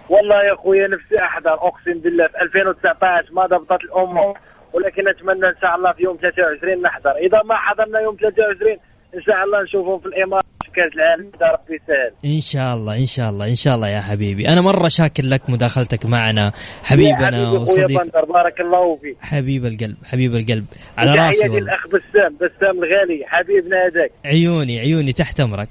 والله 0.09 0.37
يا 0.49 0.55
أخوي 0.55 0.79
نفسي 0.83 1.17
أحضر. 1.23 1.55
أقسم 1.55 2.01
بالله 2.05 2.27
في 2.29 2.43
2019 2.43 3.33
ما 3.33 3.47
ضبطت 3.47 3.85
الأمور 3.85 4.39
ولكن 4.77 5.09
اتمنى 5.09 5.47
إن 5.49 5.59
شاء 5.62 5.77
الله 5.77 5.93
في 5.93 6.03
يوم 6.03 6.17
23 6.17 6.83
نحضر. 6.83 7.15
إذا 7.27 7.43
ما 7.43 7.57
حضرنا 7.57 7.99
يوم 8.01 8.17
23 8.17 8.77
إن 9.15 9.23
شاء 9.23 9.45
الله 9.45 9.62
نشوفهم 9.62 9.99
في 10.01 10.07
الإمارات 10.07 10.45
في 10.65 10.71
كأس 10.77 10.93
العالم. 10.95 11.31
إذا 11.37 11.47
ربي 11.47 11.75
يسهل. 11.75 12.12
إن 12.35 12.41
شاء 12.41 12.75
الله 12.75 12.93
إن 13.05 13.07
شاء 13.07 13.29
الله 13.31 13.45
إن 13.49 13.57
شاء 13.57 13.75
الله 13.75 13.89
يا 13.89 14.01
حبيبي. 14.01 14.49
أنا 14.49 14.61
مرة 14.61 14.89
شاكر 14.89 15.25
لك 15.25 15.51
مداخلتك 15.51 16.07
معنا 16.07 16.53
حبيبنا 16.85 17.51
وصديق 17.51 18.03
بندر 18.03 18.25
بارك 18.25 18.61
الله 18.61 18.97
فيك. 18.97 19.17
حبيب 19.21 19.65
القلب 19.67 19.97
حبيب 20.05 20.35
القلب 20.35 20.67
على 20.99 21.11
راسي 21.12 21.49
والله. 21.49 21.59
الاخ 21.59 21.87
بسام 21.87 22.33
بسام 22.37 22.85
الغالي. 22.85 23.25
حبيبنا 23.27 23.77
هذاك 23.87 24.11
عيوني 24.25 24.81
عيوني 24.81 25.12
تحت 25.12 25.41
أمرك. 25.41 25.69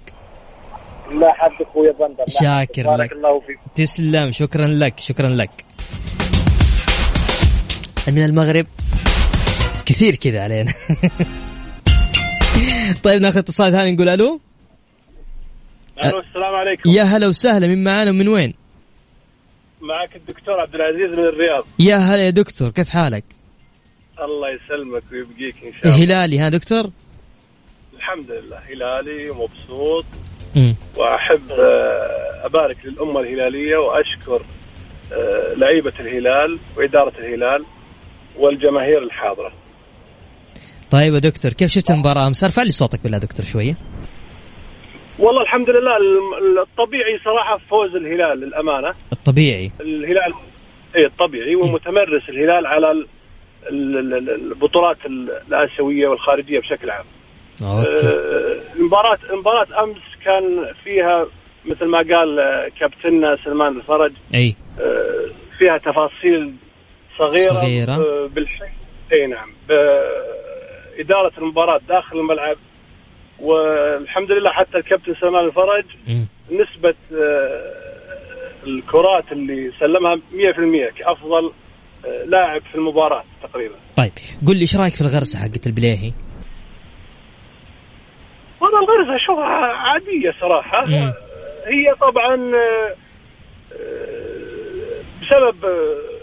الله 1.11 1.27
يحفظك 1.27 1.61
أخويا 1.61 1.91
بندر. 1.91 2.25
شاكر 2.27 2.83
بارك 2.83 3.11
لك. 3.11 3.11
الله 3.11 3.39
فيك. 3.39 3.59
تسلم 3.75 4.31
شكرا 4.31 4.67
لك 4.67 4.99
شكرا 4.99 5.29
لك. 5.29 5.51
من 8.11 8.25
المغرب. 8.25 8.67
كثير 9.85 10.15
كذا 10.15 10.43
علينا. 10.43 10.73
طيب 13.03 13.21
ناخذ 13.21 13.37
اتصال 13.37 13.71
ثاني 13.71 13.91
نقول 13.91 14.09
ألو. 14.09 14.39
ألو 16.03 16.19
السلام 16.19 16.55
عليكم. 16.55 16.89
يا 16.89 17.03
هلا 17.03 17.27
وسهلا 17.27 17.67
من 17.67 17.83
معانا 17.83 18.11
من 18.11 18.27
وين؟ 18.27 18.53
معك 19.81 20.15
الدكتور 20.15 20.59
عبد 20.59 20.75
العزيز 20.75 21.19
من 21.19 21.25
الرياض. 21.25 21.65
يا 21.79 21.95
هلا 21.95 22.25
يا 22.25 22.29
دكتور 22.29 22.69
كيف 22.69 22.89
حالك؟ 22.89 23.23
الله 24.19 24.47
يسلمك 24.49 25.03
ويبقيك 25.11 25.55
إن 25.63 25.73
شاء 25.73 25.85
الله. 25.85 26.03
هلالي 26.03 26.39
ها 26.39 26.49
دكتور؟ 26.49 26.89
الحمد 27.95 28.31
لله 28.31 28.57
هلالي 28.57 29.29
ومبسوط. 29.29 30.05
وأحب 30.95 31.51
آه، 31.51 32.45
أبارك 32.45 32.77
للأمة 32.85 33.19
الهلالية 33.19 33.77
وأشكر 33.77 34.41
آه، 35.13 35.53
لعيبة 35.53 35.93
الهلال 35.99 36.59
وإدارة 36.77 37.13
الهلال. 37.19 37.65
والجماهير 38.37 39.03
الحاضرة. 39.03 39.51
طيب 40.91 41.13
يا 41.13 41.19
دكتور 41.19 41.53
كيف 41.53 41.71
شفت 41.71 41.91
المباراة 41.91 42.27
أمس؟ 42.27 42.43
أرفع 42.43 42.63
لي 42.63 42.71
صوتك 42.71 42.99
بالله 43.03 43.17
دكتور 43.17 43.45
شوية. 43.45 43.75
والله 45.19 45.41
الحمد 45.41 45.69
لله 45.69 45.97
الطبيعي 46.63 47.19
صراحة 47.25 47.57
فوز 47.69 47.95
الهلال 47.95 48.39
للأمانة، 48.39 48.93
الطبيعي. 49.11 49.71
الهلال 49.81 50.33
اي 50.95 51.05
الطبيعي 51.05 51.55
ومتمرس 51.55 52.29
الهلال 52.29 52.65
على 52.67 52.91
ال- 52.91 53.07
ال- 53.69 54.13
ال- 54.13 54.29
البطولات 54.51 54.97
ال- 55.05 55.41
الآسيوية 55.47 56.07
والخارجية 56.07 56.59
بشكل 56.59 56.89
عام. 56.89 57.05
أوكي. 57.61 58.07
آه، 58.07 58.75
المباراة 58.75 59.17
مباراة 59.33 59.83
أمس 59.83 60.01
كان 60.25 60.65
فيها 60.83 61.27
مثل 61.65 61.85
ما 61.85 61.97
قال 61.97 62.39
كابتننا 62.79 63.37
سلمان 63.45 63.77
الفرج. 63.77 64.11
أي. 64.33 64.55
آه، 64.81 65.25
فيها 65.57 65.77
تفاصيل 65.77 66.53
صغيرة 67.17 67.53
صغيرة. 67.53 68.27
بالحي 68.27 68.65
إي 69.13 69.27
نعم 69.27 69.49
بإدارة 69.69 71.31
المباراة 71.37 71.79
داخل 71.89 72.17
الملعب 72.19 72.57
والحمد 73.39 74.31
لله 74.31 74.49
حتى 74.51 74.77
الكابتن 74.77 75.13
سلمان 75.21 75.45
الفرج 75.45 75.85
مم. 76.07 76.27
نسبة 76.51 76.95
آه، 77.13 77.71
الكرات 78.67 79.31
اللي 79.31 79.71
سلمها 79.79 80.15
100% 80.15 80.89
كأفضل 80.97 81.51
آه، 82.05 82.23
لاعب 82.25 82.61
في 82.61 82.75
المباراة 82.75 83.23
تقريبا 83.43 83.75
طيب 83.97 84.11
قل 84.47 84.55
لي 84.55 84.61
إيش 84.61 84.75
رأيك 84.75 84.95
في 84.95 85.01
الغرسة 85.01 85.39
حقت 85.39 85.67
البليهي 85.67 86.11
والله 88.61 88.79
الغرزة 88.79 89.15
اشوفها 89.15 89.73
عادية 89.75 90.33
صراحة 90.41 90.85
مم. 90.85 91.13
هي 91.67 91.93
طبعا 92.01 92.35
آه، 92.55 92.95
بسبب 95.21 95.65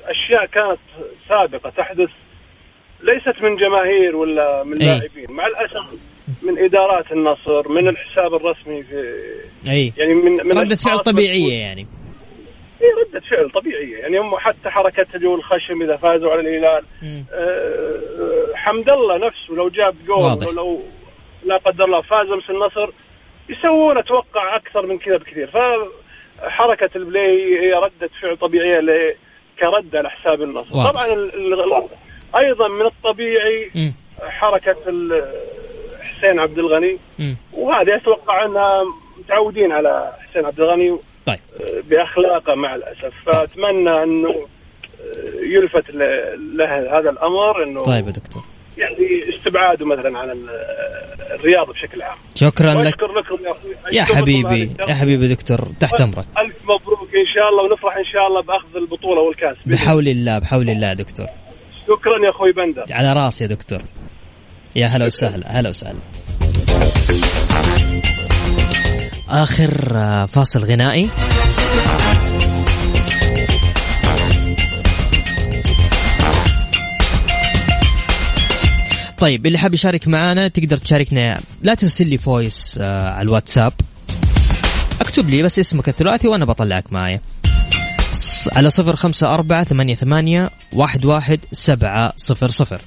أشياء 0.07 0.47
كانت 0.47 0.79
سابقة 1.29 1.71
تحدث 1.71 2.11
ليست 3.03 3.43
من 3.43 3.57
جماهير 3.57 4.17
ولا 4.17 4.65
من. 4.65 4.79
لاعبين. 4.79 5.27
مع 5.29 5.47
الأسف 5.47 5.99
من 6.43 6.59
إدارات 6.59 7.13
النصر 7.13 7.69
من 7.69 7.89
الحساب 7.89 8.35
الرسمي 8.35 8.83
في 8.83 9.25
أي. 9.69 9.93
يعني 9.97 10.15
من 10.15 10.33
من 10.33 10.59
ردة 10.59 10.77
فعل 10.77 10.99
طبيعية 10.99 11.53
يعني. 11.53 11.87
هي 12.81 12.87
ردة 13.03 13.21
فعل 13.31 13.51
طبيعية. 13.51 13.97
يعني 13.97 14.19
هم 14.19 14.37
حتى 14.37 14.71
حركة 14.71 15.19
جو 15.19 15.35
الخشم 15.35 15.83
إذا 15.83 15.97
فازوا 15.97 16.31
على 16.31 16.41
الهلال. 16.41 16.85
آه، 17.33 18.55
حمد 18.55 18.91
الله 18.91 19.27
نفسه 19.27 19.55
لو 19.55 19.69
جاب 19.69 19.95
جول. 20.09 20.49
ولو 20.49 20.83
لا 21.45 21.57
قدر 21.57 21.85
الله 21.85 22.01
فاز 22.01 22.29
امس 22.31 22.51
النصر 22.51 22.91
يسوون 23.49 23.99
أتوقع 23.99 24.57
أكثر 24.57 24.87
من 24.87 24.99
كذا 24.99 25.17
بكثير. 25.17 25.47
فحركة 25.47 26.91
البلاي 26.97 27.61
هي 27.61 27.73
ردة 27.73 28.11
فعل 28.23 28.37
طبيعية 28.37 28.81
ل- 29.57 29.61
كرده 29.61 30.03
لحساب 30.03 30.43
النصر 30.43 30.77
واضح. 30.77 30.91
طبعا 30.91 31.07
أيضا 32.37 32.69
من 32.69 32.87
الطبيعي 32.87 33.71
مم. 33.75 33.95
حركة 34.29 34.77
حسين 36.03 36.39
عبد 36.39 36.59
الغني. 36.59 36.99
وهذه 37.53 37.97
أتوقع 37.97 38.45
أنها 38.45 38.83
متعودين 39.19 39.73
على 39.73 40.13
حسين 40.31 40.47
عبد 40.47 40.61
الغني 40.61 40.99
طيب. 41.27 41.39
بأخلاقه 41.91 42.55
مع 42.55 42.75
الأسف. 42.75 43.13
فأتمنى 43.27 44.03
أنه 44.03 44.47
يلفت 45.43 45.91
ل- 45.91 46.57
له 46.57 46.99
هذا 46.99 47.11
الأمر 47.11 47.63
إنه 47.63 47.81
طيب 47.81 48.07
يا 48.07 48.13
دكتور. 48.13 48.43
يعني 48.79 49.37
استبعاده 49.37 49.87
مثلا 49.87 50.19
عن 50.19 50.31
ال- 50.31 50.49
الرياضه 51.35 51.73
بشكل 51.73 52.03
عام. 52.03 52.17
شكرا 52.35 52.75
لك. 52.75 53.03
لكم 53.03 53.45
يا 53.45 53.51
أخوي. 53.51 53.71
يا 53.93 54.03
حبيبي. 54.05 54.71
يا 54.89 54.95
حبيبي 54.95 55.29
دكتور 55.35 55.59
تحت 55.81 56.01
أمرك. 56.01 56.25
ألف 56.41 56.55
مبروك. 56.65 56.92
إن 57.15 57.27
شاء 57.35 57.49
الله 57.51 57.63
ونفرح 57.63 57.97
إن 57.97 58.05
شاء 58.13 58.27
الله 58.29 58.43
بأخذ 58.43 58.77
البطولة 58.77 59.21
والكأس 59.21 59.57
بحول 59.67 60.09
الله 60.09 60.39
بحول 60.39 60.71
الله 60.71 60.87
يا 60.89 60.95
دكتور. 60.95 61.27
شكرا 61.89 62.25
يا 62.25 62.31
أخوي 62.31 62.53
بندر. 62.53 62.85
على 62.91 63.13
راسي 63.13 63.45
يا 63.45 63.49
دكتور. 63.49 63.83
يا 64.77 64.87
هلا 64.87 65.07
وسهلا 65.07 65.61
هلا 65.61 65.69
وسهلا. 65.69 65.99
آخر 69.29 69.93
آه، 69.95 70.27
فاصل 70.27 70.61
غنائي. 70.65 71.09
طيب 79.19 79.47
اللي 79.47 79.59
حاب 79.59 79.75
يشارك 79.75 80.09
معنا 80.09 80.49
تقدر 80.49 80.77
تشاركنا. 80.77 81.41
لا 81.63 81.75
ترسل 81.75 82.07
لي 82.07 82.19
فويس 82.19 82.79
آه، 82.81 83.11
على 83.11 83.23
الواتساب. 83.23 83.73
اكتب 85.03 85.29
لي 85.29 85.43
بس 85.43 85.59
اسمك 85.59 85.89
الثلاثي 85.89 86.29
وأنا 86.29 86.45
بطلعك 86.45 86.93
معايا 86.93 87.21
على 88.53 88.71
صفر 88.71 88.97
خمسة 88.97 89.35
أربعة 89.35 89.65
ثمانية 89.65 89.95
ثمانية 89.95 90.51
واحد 90.73 91.05
واحد 91.05 91.41
سبعة 91.53 92.13
صفر 92.17 92.49
صفر. 92.49 92.81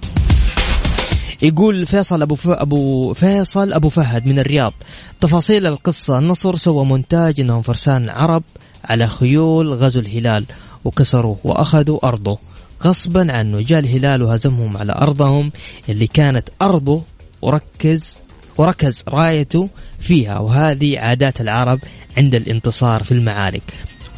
يقول 1.41 1.85
فيصل 1.85 2.21
أبو 2.21 2.35
ف... 2.35 2.47
أبو 2.47 3.13
فيصل 3.13 3.73
أبو 3.73 3.89
فهد 3.89 4.25
من 4.25 4.39
الرياض. 4.39 4.73
تفاصيل 5.21 5.67
القصة 5.67 6.19
النصر 6.19 6.55
سوى 6.55 6.85
مونتاج 6.85 7.39
أنهم 7.39 7.61
فرسان 7.61 8.09
عرب 8.09 8.43
على 8.85 9.07
خيول 9.07 9.73
غزو 9.73 9.99
الهلال 9.99 10.45
وكسروه 10.85 11.37
وأخذوا 11.43 12.07
أرضه. 12.07 12.39
غصبا 12.83 13.33
عنه 13.33 13.61
جاء 13.61 13.79
الهلال 13.79 14.23
وهزمهم 14.23 14.77
على 14.77 14.93
أرضهم 14.93 15.51
اللي 15.89 16.07
كانت 16.07 16.49
أرضه. 16.61 17.01
وركز. 17.41 18.24
وركز 18.57 19.03
رايته 19.07 19.69
فيها 19.99 20.39
وهذه 20.39 20.99
عادات 20.99 21.41
العرب 21.41 21.79
عند 22.17 22.35
الانتصار 22.35 23.03
في 23.03 23.11
المعارك. 23.11 23.73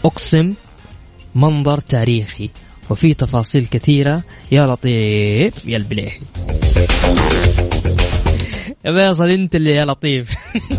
أقسم 0.06 0.54
منظر 1.36 1.80
تاريخي 1.80 2.50
وفي 2.90 3.14
تفاصيل 3.14 3.66
كثيرة. 3.66 4.24
يا 4.52 4.68
لطيف 4.68 5.66
يا 5.66 5.78
البليحي. 5.78 6.22
يا 8.86 8.92
فيصل 8.92 9.30
أنت 9.30 9.56
اللي 9.56 9.72
يا 9.72 9.86
لطيف. 9.86 10.30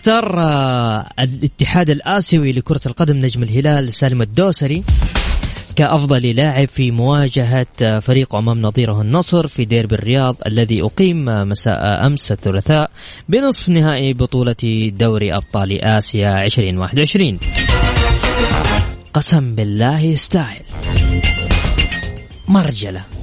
اختار 0.00 0.40
آه، 0.40 1.08
الاتحاد 1.18 1.90
الآسيوي 1.90 2.52
لكرة 2.52 2.80
القدم 2.86 3.16
نجم 3.16 3.42
الهلال 3.42 3.94
سالم 3.94 4.22
الدوسري 4.22 4.82
كأفضل 5.76 6.22
لاعب 6.22 6.68
في 6.68 6.90
مواجهة 6.90 7.66
آه، 7.82 7.98
فريقه 7.98 8.38
أمام 8.38 8.62
نظيره 8.62 9.00
النصر 9.00 9.46
في 9.46 9.64
ديربي 9.64 9.94
الرياض 9.94 10.36
الذي 10.46 10.82
أقيم 10.82 11.28
آه، 11.28 11.44
مساء 11.44 12.06
أمس 12.06 12.32
الثلاثاء 12.32 12.90
بنصف 13.28 13.68
نهائي 13.68 14.12
بطولة 14.12 14.90
دوري 14.94 15.34
أبطال 15.34 15.84
آسيا 15.84 16.44
2021 16.44 17.38
قسم 19.12 19.54
بالله 19.54 20.00
يستاهل. 20.00 20.62
مرجلة. 22.48 23.19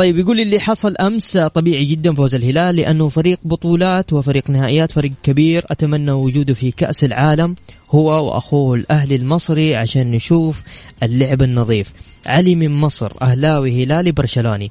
طيب 0.00 0.18
يقول 0.18 0.36
لي 0.36 0.42
اللي 0.42 0.60
حصل 0.60 0.96
أمس 0.96 1.36
طبيعي 1.36 1.84
جدا 1.84 2.14
فوز 2.14 2.34
الهلال 2.34 2.76
لأنه 2.76 3.08
فريق 3.08 3.38
بطولات 3.44 4.12
وفريق 4.12 4.50
نهائيات 4.50 4.92
فريق 4.92 5.12
كبير. 5.22 5.64
أتمنى 5.70 6.12
وجوده 6.12 6.54
في 6.54 6.70
كأس 6.70 7.04
العالم 7.04 7.56
هو 7.90 8.26
وأخوه 8.26 8.74
الأهلي 8.74 9.16
المصري 9.16 9.76
عشان 9.76 10.10
نشوف 10.10 10.60
اللعب 11.02 11.42
النظيف. 11.42 11.92
علي 12.26 12.54
من 12.54 12.70
مصر 12.70 13.12
أهلاوي 13.22 13.84
هلالي 13.84 14.12
برشلوني. 14.12 14.70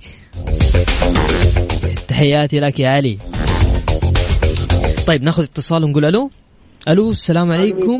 تحياتي 2.07 2.59
لك 2.59 2.79
يا 2.79 2.89
علي. 2.89 3.17
طيب 5.07 5.23
ناخذ 5.23 5.43
اتصال 5.43 5.83
ونقول 5.83 6.05
ألو. 6.05 6.29
ألو 6.87 7.11
السلام 7.11 7.51
عليكم. 7.51 7.97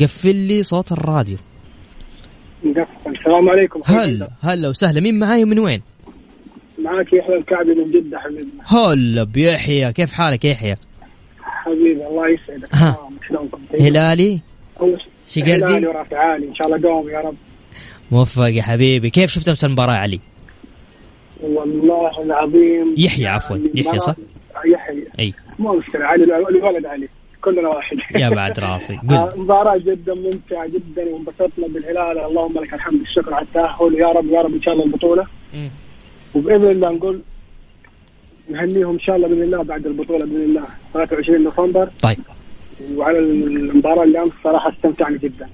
قفل 0.00 0.36
لي 0.36 0.62
صوت 0.62 0.92
الراديو. 0.92 1.36
السلام 3.06 3.48
عليكم 3.48 3.80
هلا 3.84 4.28
هلا 4.40 4.68
وسهلا. 4.68 5.00
مين 5.00 5.18
معاي 5.18 5.44
من 5.44 5.58
وين؟ 5.58 5.82
معاك 6.78 7.12
يحيى 7.12 7.36
الكعبي 7.36 7.74
من 7.74 7.90
جدة 7.90 8.18
حبيبنا 8.18 8.62
هلا 8.66 9.24
بيحيى 9.24 9.92
كيف 9.92 10.12
حالك 10.12 10.44
يحيى؟ 10.44 10.76
حبيبي 11.40 12.06
الله 12.06 12.28
يسعدك. 12.28 12.74
ها. 12.74 13.08
شلونكم؟ 13.28 13.58
هلالي؟ 13.80 14.40
شقردي؟ 15.26 15.52
هلالي 15.52 15.86
ورافع 15.86 16.18
عالي. 16.18 16.48
إن 16.48 16.54
شاء 16.54 16.66
الله 16.66 16.78
دوم 16.78 17.08
يا 17.08 17.18
رب. 17.18 17.34
موفق 18.10 18.48
يا 18.48 18.62
حبيبي. 18.62 19.10
كيف 19.10 19.30
شفت 19.30 19.48
أمس 19.48 19.64
المباراة 19.64 19.94
علي؟ 19.94 20.20
والله 21.42 22.22
العظيم 22.22 22.94
يحيى 22.98 23.26
عفواً، 23.26 23.56
يعني 23.56 23.70
يحيى 23.74 23.98
صح؟ 23.98 24.14
يحيى. 24.66 25.04
أي. 25.18 25.34
مو 25.58 25.72
مشكلة 25.72 26.04
علي 26.04 26.24
الولد 26.24 26.86
علي. 26.86 27.08
كلنا 27.44 27.68
واحد. 27.68 27.96
يا 28.22 28.28
بعد 28.28 28.60
راسي. 28.60 28.98
آه، 29.10 29.32
مباراة 29.36 29.76
جدا 29.76 30.14
ممتعة 30.14 30.66
جدا 30.66 31.02
وانبسطنا 31.12 31.66
بالهلال. 31.68 32.18
اللهم 32.18 32.52
لك 32.62 32.74
الحمد. 32.74 33.00
الشكر 33.00 33.34
على 33.34 33.44
التأهل. 33.44 33.94
يا 33.94 34.06
رب 34.06 34.26
يا 34.26 34.40
رب 34.40 34.54
إن 34.54 34.62
شاء 34.62 34.74
الله 34.74 34.84
البطولة. 34.84 35.26
وبإذن 36.34 36.70
الله 36.70 36.90
نقول 36.90 37.20
نهنيهم 38.50 38.92
إن 38.92 39.00
شاء 39.00 39.16
الله 39.16 39.28
بإذن 39.28 39.42
الله 39.42 39.62
بعد 39.62 39.86
البطولة 39.86 40.24
بإذن 40.24 40.42
الله. 40.42 40.66
23 40.92 41.44
نوفمبر. 41.44 41.88
طيب. 42.02 42.18
وعلى 42.94 43.18
المباراة 43.18 44.04
اللي 44.04 44.22
أمس 44.22 44.32
صراحة 44.44 44.72
استمتعنا 44.72 45.18
جدا. 45.18 45.48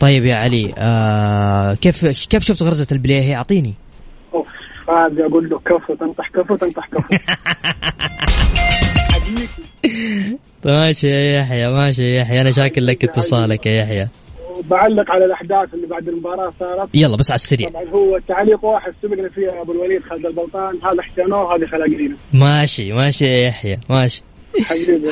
طيب 0.00 0.24
يا 0.24 0.36
علي 0.36 0.74
آه 0.78 1.74
كيف 1.74 2.26
كيف 2.28 2.42
شفت 2.42 2.62
غرزة 2.62 2.86
البلاي؟ 2.92 3.34
أعطيني. 3.34 3.74
أوف 4.34 4.48
هذا 4.88 5.26
أقول 5.26 5.48
له 5.48 5.58
كفو 5.58 5.94
تنطح 5.94 6.28
كفو 6.28 6.56
تنطح 6.56 6.88
كفو. 6.88 7.16
ماشي 10.64 11.08
يا 11.08 11.38
يحيى 11.40 11.68
ماشي 11.68 12.02
يا 12.02 12.20
يحيى 12.20 12.40
أنا 12.40 12.50
شاكر 12.50 12.80
لك 12.80 13.04
اتصالك 13.04 13.66
يا 13.66 13.82
يحيى. 13.82 14.08
وبعلق 14.58 15.10
على 15.10 15.24
الأحداث 15.24 15.74
اللي 15.74 15.86
بعد 15.86 16.08
المباراة 16.08 16.52
صارت. 16.60 16.88
يلا 16.94 17.16
بس 17.16 17.30
على 17.30 17.36
السريع. 17.36 17.68
طبعا 17.68 17.84
هو 17.84 18.18
تعليق 18.28 18.64
واحد 18.64 18.92
سبقنا 19.02 19.28
فيه 19.28 19.62
أبو 19.62 19.72
الوليد 19.72 20.02
خالد 20.02 20.26
البلطان. 20.26 20.74
هذا 20.84 21.00
احتينوه 21.00 21.56
هذه 21.56 21.64
خلاقينا. 21.66 22.16
ماشي 22.32 22.92
ماشي 22.92 23.24
يا 23.24 23.46
يحيى 23.46 23.78
ماشي. 23.90 24.22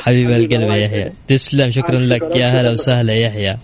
حبيب 0.00 0.30
القلب 0.30 0.70
يا 0.70 0.76
يحيى. 0.76 1.12
تسلم 1.28 1.70
شكرا 1.70 2.06
شكراً، 2.06 2.28
لك. 2.28 2.36
يا 2.36 2.46
هلا. 2.46 2.70
وسهلا 2.70 3.12
يا 3.12 3.26
يحيى. 3.26 3.56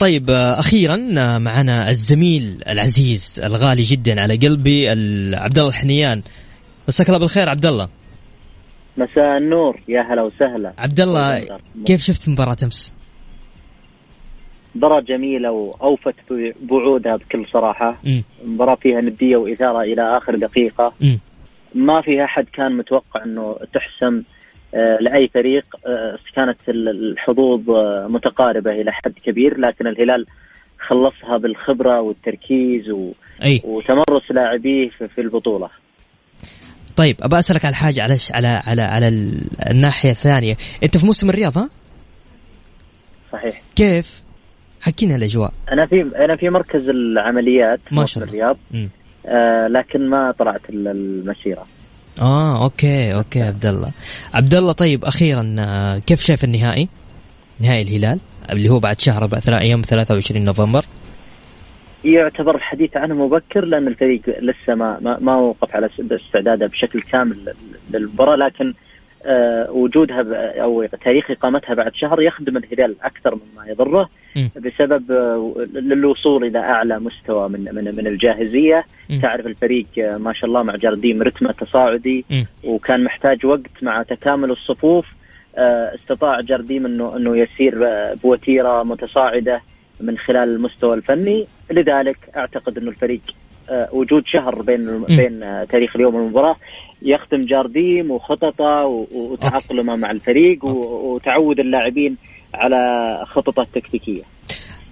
طيب 0.00 0.30
آه، 0.30 0.60
أخيرا 0.60 0.94
آه، 1.18 1.38
معنا 1.38 1.90
الزميل 1.90 2.62
العزيز 2.68 3.40
الغالي 3.44 3.82
جدا 3.82 4.20
على 4.22 4.36
قلبي 4.36 4.88
عبد 5.36 5.58
الله 5.58 5.68
الحنيان 5.68 6.22
مساك 6.88 7.08
الله 7.08 7.18
بالخير 7.18 7.48
عبد 7.48 7.66
الله 7.66 7.88
مساء 8.96 9.36
النور 9.38 9.80
يا 9.88 10.00
هلا 10.00 10.22
وسهلا. 10.22 10.72
عبد 10.78 11.00
الله 11.00 11.46
كيف 11.86 12.02
شفت 12.02 12.28
مباراة 12.28 12.56
أمس؟ 12.62 12.94
مباراة 14.74 15.00
جميلة 15.00 15.50
وأوفت 15.50 16.14
بوعودها 16.62 17.16
بكل 17.16 17.46
صراحة. 17.52 18.00
مباراة 18.44 18.74
فيها 18.74 19.00
ندية 19.00 19.36
وإثارة 19.36 19.80
إلى 19.80 20.16
آخر 20.16 20.36
دقيقة. 20.36 20.92
مم. 21.00 21.18
ما 21.74 22.02
في 22.02 22.24
أحد 22.24 22.44
كان 22.52 22.76
متوقع 22.76 23.24
أنه 23.24 23.56
تحسم. 23.74 24.22
آه، 24.74 24.98
لأي 25.00 25.28
فريق 25.28 25.64
آه، 25.86 26.18
كانت 26.36 26.68
ال- 26.68 26.88
الحظوظ 27.12 27.70
آه، 27.70 28.06
متقاربة 28.10 28.70
إلى 28.70 28.92
حد 28.92 29.12
كبير 29.24 29.58
لكن 29.60 29.86
الهلال 29.86 30.26
خلصها 30.88 31.38
بالخبرة 31.38 32.00
والتركيز 32.00 32.90
و... 32.90 33.12
أي. 33.44 33.60
وتمرس 33.64 34.30
لاعبيه 34.30 34.88
في 35.14 35.20
البطولة. 35.20 35.68
طيب 36.96 37.16
ابى 37.22 37.38
أسألك 37.38 37.64
على 37.64 37.74
حاجة 37.74 38.02
على 38.02 38.16
على 38.34 38.48
على 38.66 38.82
على 38.82 39.08
ال- 39.08 39.70
الناحية 39.70 40.10
الثانية. 40.10 40.56
أنت 40.82 40.96
في 40.96 41.06
موسم 41.06 41.30
الرياض 41.30 41.58
ها؟ 41.58 41.70
صحيح. 43.32 43.60
كيف؟ 43.76 44.22
حكينا 44.80 45.16
الأجواء. 45.16 45.52
أنا 45.72 45.86
في 45.86 46.00
أنا 46.24 46.36
في 46.36 46.50
مركز 46.50 46.88
العمليات 46.88 47.80
ما 47.92 48.06
شاء 48.06 48.24
الله. 48.24 48.34
الرياض. 48.34 48.56
آه 49.26 49.66
لكن 49.68 50.08
ما 50.10 50.32
طلعت 50.38 50.70
ال- 50.70 50.88
المسيرة. 50.88 51.66
آه 52.20 52.64
أوكي 52.64 53.14
أوكي 53.14 53.42
عبد 53.42 53.66
الله 53.66 53.90
عبد 54.34 54.54
الله 54.54 54.72
طيب 54.72 55.04
أخيرا 55.04 55.56
آه، 55.58 55.98
كيف 55.98 56.20
شايف 56.20 56.44
النهائي؟ 56.44 56.88
نهائي 57.60 57.82
الهلال 57.82 58.18
اللي 58.50 58.68
هو 58.68 58.78
بعد 58.78 59.00
شهر 59.00 59.26
بعد 59.26 59.48
أيام 59.48 59.82
23 59.82 60.44
نوفمبر. 60.44 60.84
يعتبر 62.04 62.56
الحديث 62.56 62.96
عنه 62.96 63.14
مبكر 63.14 63.64
لأن 63.64 63.88
الفريق 63.88 64.22
لسه 64.26 64.74
ما 64.74 64.98
ما, 65.00 65.18
ما 65.20 65.36
وقف 65.36 65.76
على 65.76 65.88
استعداده 66.12 66.66
بشكل 66.66 67.02
كامل 67.02 67.54
للمباراة 67.90 68.36
لكن 68.36 68.68
آه 68.68 68.89
وجودها 69.70 70.22
ب- 70.22 70.32
أو 70.32 70.86
تاريخ 71.04 71.30
إقامتها 71.30 71.74
بعد 71.74 71.94
شهر 71.94 72.22
يخدم 72.22 72.56
الهلال 72.56 72.96
أكثر 73.02 73.34
مما 73.34 73.66
يضره. 73.66 74.08
بسبب 74.56 75.12
آه 75.12 75.54
للوصول 75.74 76.44
إلى 76.44 76.58
أعلى 76.58 76.98
مستوى 76.98 77.48
من 77.48 77.60
من 77.74 77.84
من 77.96 78.06
الجاهزية. 78.06 78.84
تعرف 79.22 79.46
الفريق 79.46 79.86
آه 79.98 80.16
ما 80.16 80.32
شاء 80.32 80.44
الله 80.46 80.62
مع 80.62 80.76
جارديم 80.76 81.22
رتمه 81.22 81.52
تصاعدي. 81.52 82.24
وكان 82.64 83.04
محتاج 83.04 83.46
وقت 83.46 83.82
مع 83.82 84.02
تكامل 84.02 84.50
الصفوف 84.50 85.06
آه، 85.56 85.94
استطاع 85.94 86.40
جارديم 86.40 86.86
إنه 86.86 87.16
إنه 87.16 87.36
يسير 87.36 87.86
آه، 87.86 88.14
بوتيرة 88.22 88.82
متصاعدة 88.82 89.60
من 90.00 90.18
خلال 90.18 90.48
المستوى 90.48 90.94
الفني 90.94 91.46
لذلك 91.70 92.16
أعتقد 92.36 92.78
إنه 92.78 92.90
الفريق 92.90 93.20
آه، 93.28 93.34
وجود 93.92 94.22
شهر 94.26 94.62
بين 94.62 95.04
بين 95.04 95.42
آه، 95.42 95.64
تاريخ 95.64 95.96
اليوم 95.96 96.14
والمباراة 96.14 96.56
يختم 97.02 97.40
جارديم 97.40 98.10
وخططه 98.10 98.84
و- 98.86 99.06
وتعاقلمه 99.12 99.96
مع 99.96 100.10
الفريق 100.10 100.64
وتعود 100.64 101.60
اللاعبين 101.60 102.16
على 102.54 102.76
خططه 103.26 103.62
التكتيكية. 103.62 104.22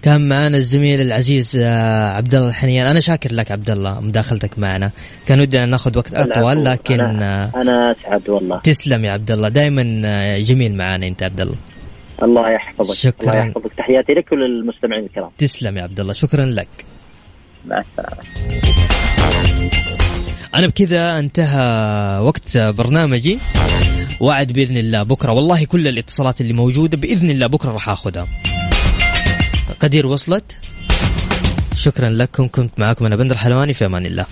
كان 0.01 0.29
معنا 0.29 0.57
الزميل 0.57 1.01
العزيز 1.01 1.57
آه، 1.57 2.09
عبد 2.09 2.35
الله 2.35 2.49
الحنيان. 2.49 2.87
أنا 2.87 2.99
شاكر 2.99 3.33
لك 3.33 3.51
عبد 3.51 3.69
الله 3.69 3.99
مداخلتك 4.01 4.59
معنا. 4.59 4.91
كان 5.27 5.39
ودنا 5.41 5.65
ناخذ 5.65 5.97
وقت 5.97 6.13
أطول. 6.13 6.65
لكن 6.65 6.97
أنا- 6.97 7.23
آه، 7.23 7.51
أنا 7.61 7.91
أسعد 7.91 8.29
والله. 8.29 8.59
تسلم 8.59 9.05
يا 9.05 9.11
عبد 9.11 9.31
الله 9.31 9.49
دائما 9.49 9.83
جميل 10.39 10.77
معانا 10.77 11.07
أنت 11.07 11.23
عبد 11.23 11.41
الله 11.41 11.55
الله 12.23 12.49
يحفظك 12.49 12.93
شكراً. 12.95 13.31
الله 13.33 13.45
يحفظك. 13.47 13.73
تحياتي 13.73 14.13
لك 14.13 14.31
وللمستمعين 14.31 15.03
الكرام. 15.03 15.29
تسلم 15.37 15.77
يا 15.77 15.83
عبد 15.83 15.99
الله 15.99 16.13
شكرا 16.13 16.45
لك. 16.45 16.67
مع 17.69 17.77
السلامة. 17.77 18.23
أنا 20.55 20.67
بكذا 20.67 21.19
انتهى 21.19 21.63
وقت 22.19 22.57
برنامجي. 22.57 23.39
وعد 24.19 24.51
بإذن 24.51 24.77
الله 24.77 25.03
بكرة. 25.03 25.31
والله 25.31 25.65
كل 25.65 25.87
الاتصالات 25.87 26.41
اللي 26.41 26.53
موجودة 26.53 26.97
بإذن 26.97 27.29
الله 27.29 27.47
بكرة 27.47 27.71
راح 27.71 27.89
آخذها. 27.89 28.27
قدير 29.79 30.07
وصلت؟ 30.07 30.57
شكرا 31.75 32.09
لكم. 32.09 32.47
كنت 32.47 32.71
معكم 32.77 33.05
أنا 33.05 33.15
بندر 33.15 33.37
حلواني. 33.37 33.73
في 33.73 33.85
أمان 33.85 34.05
الله. 34.05 34.25